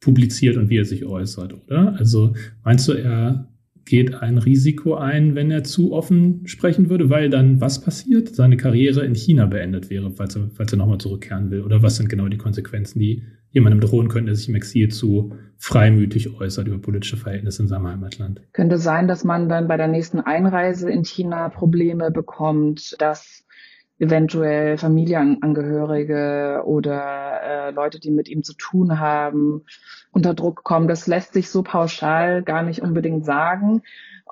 publiziert 0.00 0.58
und 0.58 0.68
wie 0.68 0.76
er 0.76 0.84
sich 0.84 1.06
äußert, 1.06 1.54
oder? 1.54 1.96
Also 1.98 2.34
meinst 2.62 2.86
du, 2.88 2.92
er 2.92 3.49
geht 3.84 4.14
ein 4.14 4.38
Risiko 4.38 4.94
ein, 4.94 5.34
wenn 5.34 5.50
er 5.50 5.64
zu 5.64 5.92
offen 5.92 6.46
sprechen 6.46 6.88
würde, 6.90 7.10
weil 7.10 7.30
dann 7.30 7.60
was 7.60 7.80
passiert? 7.80 8.34
Seine 8.34 8.56
Karriere 8.56 9.04
in 9.04 9.14
China 9.14 9.46
beendet 9.46 9.90
wäre, 9.90 10.10
falls 10.10 10.36
er, 10.36 10.50
falls 10.54 10.72
er 10.72 10.78
nochmal 10.78 10.98
zurückkehren 10.98 11.50
will? 11.50 11.62
Oder 11.62 11.82
was 11.82 11.96
sind 11.96 12.08
genau 12.08 12.28
die 12.28 12.38
Konsequenzen, 12.38 12.98
die 12.98 13.22
jemandem 13.50 13.80
drohen 13.80 14.08
könnten, 14.08 14.26
der 14.26 14.36
sich 14.36 14.48
im 14.48 14.54
Exil 14.54 14.88
zu 14.88 15.34
freimütig 15.58 16.40
äußert 16.40 16.68
über 16.68 16.78
politische 16.78 17.16
Verhältnisse 17.16 17.62
in 17.62 17.68
seinem 17.68 17.88
Heimatland. 17.88 18.40
Könnte 18.52 18.78
sein, 18.78 19.08
dass 19.08 19.24
man 19.24 19.48
dann 19.48 19.68
bei 19.68 19.76
der 19.76 19.88
nächsten 19.88 20.20
Einreise 20.20 20.90
in 20.90 21.04
China 21.04 21.48
Probleme 21.48 22.10
bekommt, 22.10 22.94
dass 22.98 23.44
eventuell 24.00 24.78
Familienangehörige 24.78 26.62
oder 26.64 27.40
äh, 27.42 27.70
Leute, 27.70 28.00
die 28.00 28.10
mit 28.10 28.28
ihm 28.28 28.42
zu 28.42 28.54
tun 28.54 28.98
haben, 28.98 29.64
unter 30.10 30.34
Druck 30.34 30.64
kommen. 30.64 30.88
Das 30.88 31.06
lässt 31.06 31.34
sich 31.34 31.50
so 31.50 31.62
pauschal 31.62 32.42
gar 32.42 32.62
nicht 32.62 32.80
unbedingt 32.80 33.24
sagen. 33.24 33.82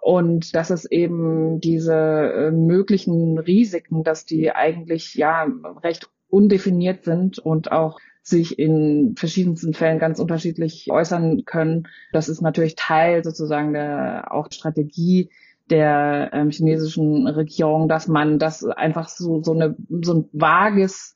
Und 0.01 0.55
dass 0.55 0.71
es 0.71 0.91
eben 0.91 1.61
diese 1.61 1.95
äh, 1.95 2.51
möglichen 2.51 3.39
Risiken, 3.39 4.05
dass 4.05 4.25
die 4.25 4.53
eigentlich 4.53 5.15
ja 5.15 5.47
recht 5.83 6.09
undefiniert 6.29 7.05
sind 7.05 7.39
und 7.39 7.71
auch 7.71 7.99
sich 8.23 8.59
in 8.59 9.15
verschiedensten 9.17 9.75
Fällen 9.75 9.99
ganz 9.99 10.19
unterschiedlich 10.19 10.91
äußern 10.91 11.45
können. 11.45 11.89
Das 12.13 12.29
ist 12.29 12.43
natürlich 12.43 12.75
Teil 12.77 13.25
sozusagen 13.25 13.73
der 13.73 14.33
auch 14.33 14.49
Strategie 14.51 15.31
der 15.71 16.31
ähm, 16.33 16.51
chinesischen 16.51 17.27
Regierung, 17.27 17.89
dass 17.89 18.09
man 18.09 18.39
das 18.39 18.65
einfach 18.65 19.09
so, 19.09 19.43
so, 19.43 19.53
eine, 19.53 19.77
so 20.03 20.15
ein 20.15 20.25
vages 20.33 21.15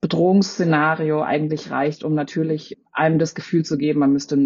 Bedrohungsszenario 0.00 1.22
eigentlich 1.22 1.70
reicht, 1.70 2.04
um 2.04 2.14
natürlich 2.14 2.78
einem 2.92 3.18
das 3.18 3.34
Gefühl 3.34 3.64
zu 3.64 3.76
geben, 3.76 4.00
man 4.00 4.12
müsste 4.12 4.36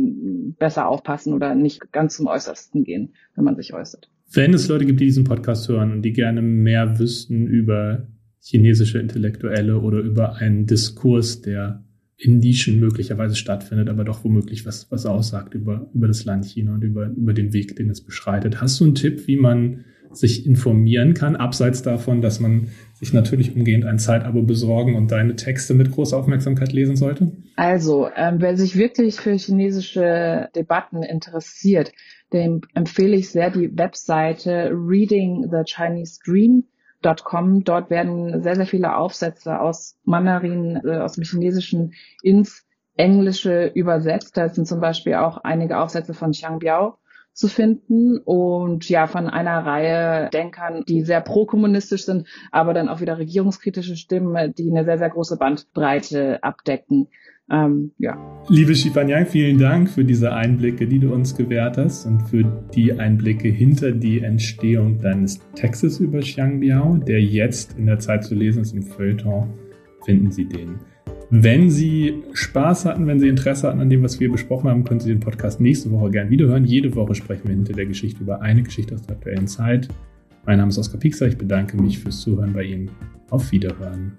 besser 0.59 0.89
aufpassen 0.89 1.35
oder 1.35 1.55
nicht 1.55 1.93
ganz 1.93 2.17
zum 2.17 2.27
Äußersten 2.27 2.85
gehen, 2.85 3.15
wenn 3.35 3.45
man 3.45 3.57
sich 3.57 3.75
äußert. 3.75 4.11
Wenn 4.33 4.55
es 4.55 4.69
Leute 4.69 4.87
gibt, 4.87 5.01
die 5.01 5.07
diesen 5.07 5.25
Podcast 5.25 5.69
hören 5.69 5.93
und 5.93 6.03
die 6.03 6.13
gerne 6.13 6.41
mehr 6.41 6.99
wüssten 6.99 7.47
über 7.47 8.07
chinesische 8.41 8.99
Intellektuelle 8.99 9.79
oder 9.81 9.99
über 9.99 10.37
einen 10.37 10.67
Diskurs, 10.67 11.43
der 11.43 11.85
in 12.21 12.39
Nischen 12.39 12.79
möglicherweise 12.79 13.35
stattfindet, 13.35 13.89
aber 13.89 14.05
doch 14.05 14.25
womöglich 14.25 14.67
was, 14.67 14.91
was 14.91 15.07
aussagt 15.07 15.55
über, 15.55 15.89
über 15.95 16.07
das 16.07 16.25
Land 16.25 16.45
China 16.45 16.75
und 16.75 16.85
über, 16.85 17.07
über 17.07 17.33
den 17.33 17.53
Weg, 17.53 17.77
den 17.77 17.89
es 17.89 18.03
beschreitet. 18.03 18.61
Hast 18.61 18.79
du 18.79 18.85
einen 18.85 18.95
Tipp, 18.95 19.27
wie 19.27 19.37
man 19.37 19.85
sich 20.13 20.45
informieren 20.45 21.15
kann, 21.15 21.37
abseits 21.37 21.83
davon, 21.83 22.21
dass 22.21 22.41
man 22.41 22.69
sich 22.95 23.13
natürlich 23.13 23.55
umgehend 23.55 23.85
ein 23.85 23.99
Zeitabo 23.99 24.43
besorgen 24.43 24.97
und 24.97 25.11
deine 25.13 25.37
Texte 25.37 25.73
mit 25.73 25.93
großer 25.93 26.17
Aufmerksamkeit 26.17 26.73
lesen 26.73 26.97
sollte? 26.97 27.33
Also, 27.57 28.09
ähm, 28.17 28.37
wer 28.41 28.57
sich 28.57 28.77
wirklich 28.77 29.17
für 29.17 29.33
chinesische 29.33 30.49
Debatten 30.55 31.03
interessiert, 31.03 31.93
dem 32.33 32.61
empfehle 32.75 33.17
ich 33.17 33.31
sehr 33.31 33.51
die 33.51 33.71
Webseite 33.77 34.71
Reading 34.73 35.49
the 35.51 35.63
Chinese 35.65 36.19
Dream 36.25 36.65
Com. 37.25 37.65
Dort 37.65 37.91
werden 37.91 38.43
sehr, 38.43 38.57
sehr 38.57 38.67
viele 38.67 38.97
Aufsätze 38.97 39.61
aus 39.61 39.99
Mandarin, 40.05 40.81
äh, 40.85 40.99
aus 40.99 41.15
dem 41.15 41.25
Chinesischen 41.25 41.95
ins 42.23 42.67
Englische 42.97 43.67
übersetzt. 43.67 44.37
Da 44.37 44.49
sind 44.49 44.67
zum 44.67 44.81
Beispiel 44.81 45.15
auch 45.15 45.39
einige 45.39 45.79
Aufsätze 45.79 46.15
von 46.15 46.33
Xiang 46.33 46.59
Biao 46.59 46.99
zu 47.33 47.49
finden 47.49 48.19
und 48.19 48.89
ja 48.89 49.07
von 49.07 49.29
einer 49.29 49.65
Reihe 49.65 50.29
Denkern, 50.31 50.85
die 50.87 51.03
sehr 51.03 51.21
pro-kommunistisch 51.21 52.05
sind, 52.05 52.27
aber 52.51 52.75
dann 52.75 52.89
auch 52.89 53.01
wieder 53.01 53.19
regierungskritische 53.19 53.97
Stimmen, 53.97 54.53
die 54.55 54.71
eine 54.71 54.85
sehr, 54.85 54.99
sehr 54.99 55.11
große 55.11 55.39
Bandbreite 55.39 56.43
abdecken. 56.43 57.09
Ähm, 57.51 57.91
ja. 57.99 58.17
Liebe 58.49 58.75
Shipanyang, 58.75 59.27
vielen 59.27 59.59
Dank 59.59 59.91
für 59.91 60.05
diese 60.05 60.33
Einblicke, 60.33 60.87
die 60.87 60.99
du 60.99 61.13
uns 61.13 61.37
gewährt 61.37 61.77
hast 61.77 62.07
und 62.07 62.23
für 62.23 62.45
die 62.75 62.93
Einblicke 62.93 63.49
hinter 63.49 63.93
die 63.93 64.21
Entstehung 64.21 64.99
deines 64.99 65.41
Textes 65.55 66.01
über 66.01 66.21
Xiangbiao, 66.21 66.97
der 66.97 67.21
jetzt 67.21 67.77
in 67.79 67.87
der 67.87 67.99
Zeit 67.99 68.25
zu 68.25 68.35
lesen 68.35 68.63
ist 68.63 68.73
im 68.73 68.83
Feuilleton. 68.83 69.49
Finden 70.05 70.31
Sie 70.31 70.47
den. 70.47 70.77
Wenn 71.33 71.71
Sie 71.71 72.23
Spaß 72.33 72.87
hatten, 72.87 73.07
wenn 73.07 73.21
Sie 73.21 73.29
Interesse 73.29 73.69
hatten 73.69 73.81
an 73.81 73.91
dem, 73.91 74.03
was 74.03 74.19
wir 74.19 74.31
besprochen 74.33 74.69
haben, 74.69 74.85
können 74.85 75.01
Sie 75.01 75.11
den 75.11 75.21
Podcast 75.21 75.61
nächste 75.61 75.91
Woche 75.93 76.11
gerne 76.11 76.31
wiederhören. 76.31 76.65
Jede 76.65 76.95
Woche 76.97 77.15
sprechen 77.15 77.45
wir 77.45 77.55
hinter 77.55 77.73
der 77.73 77.87
Geschichte 77.87 78.23
über 78.23 78.43
eine 78.43 78.63
Geschichte 78.63 78.95
aus 78.95 79.03
der 79.03 79.17
aktuellen 79.17 79.47
Zeit. 79.47 79.89
Mein 80.47 80.59
Name 80.59 80.71
ist 80.71 80.79
Oskar 80.79 80.99
Piekser. 80.99 81.29
Ich 81.29 81.39
bedanke 81.39 81.81
mich 81.81 81.99
fürs 82.01 82.21
Zuhören 82.21 82.53
bei 82.53 82.65
Ihnen. 82.65 82.91
Auf 83.29 83.53
Wiederhören. 83.53 84.13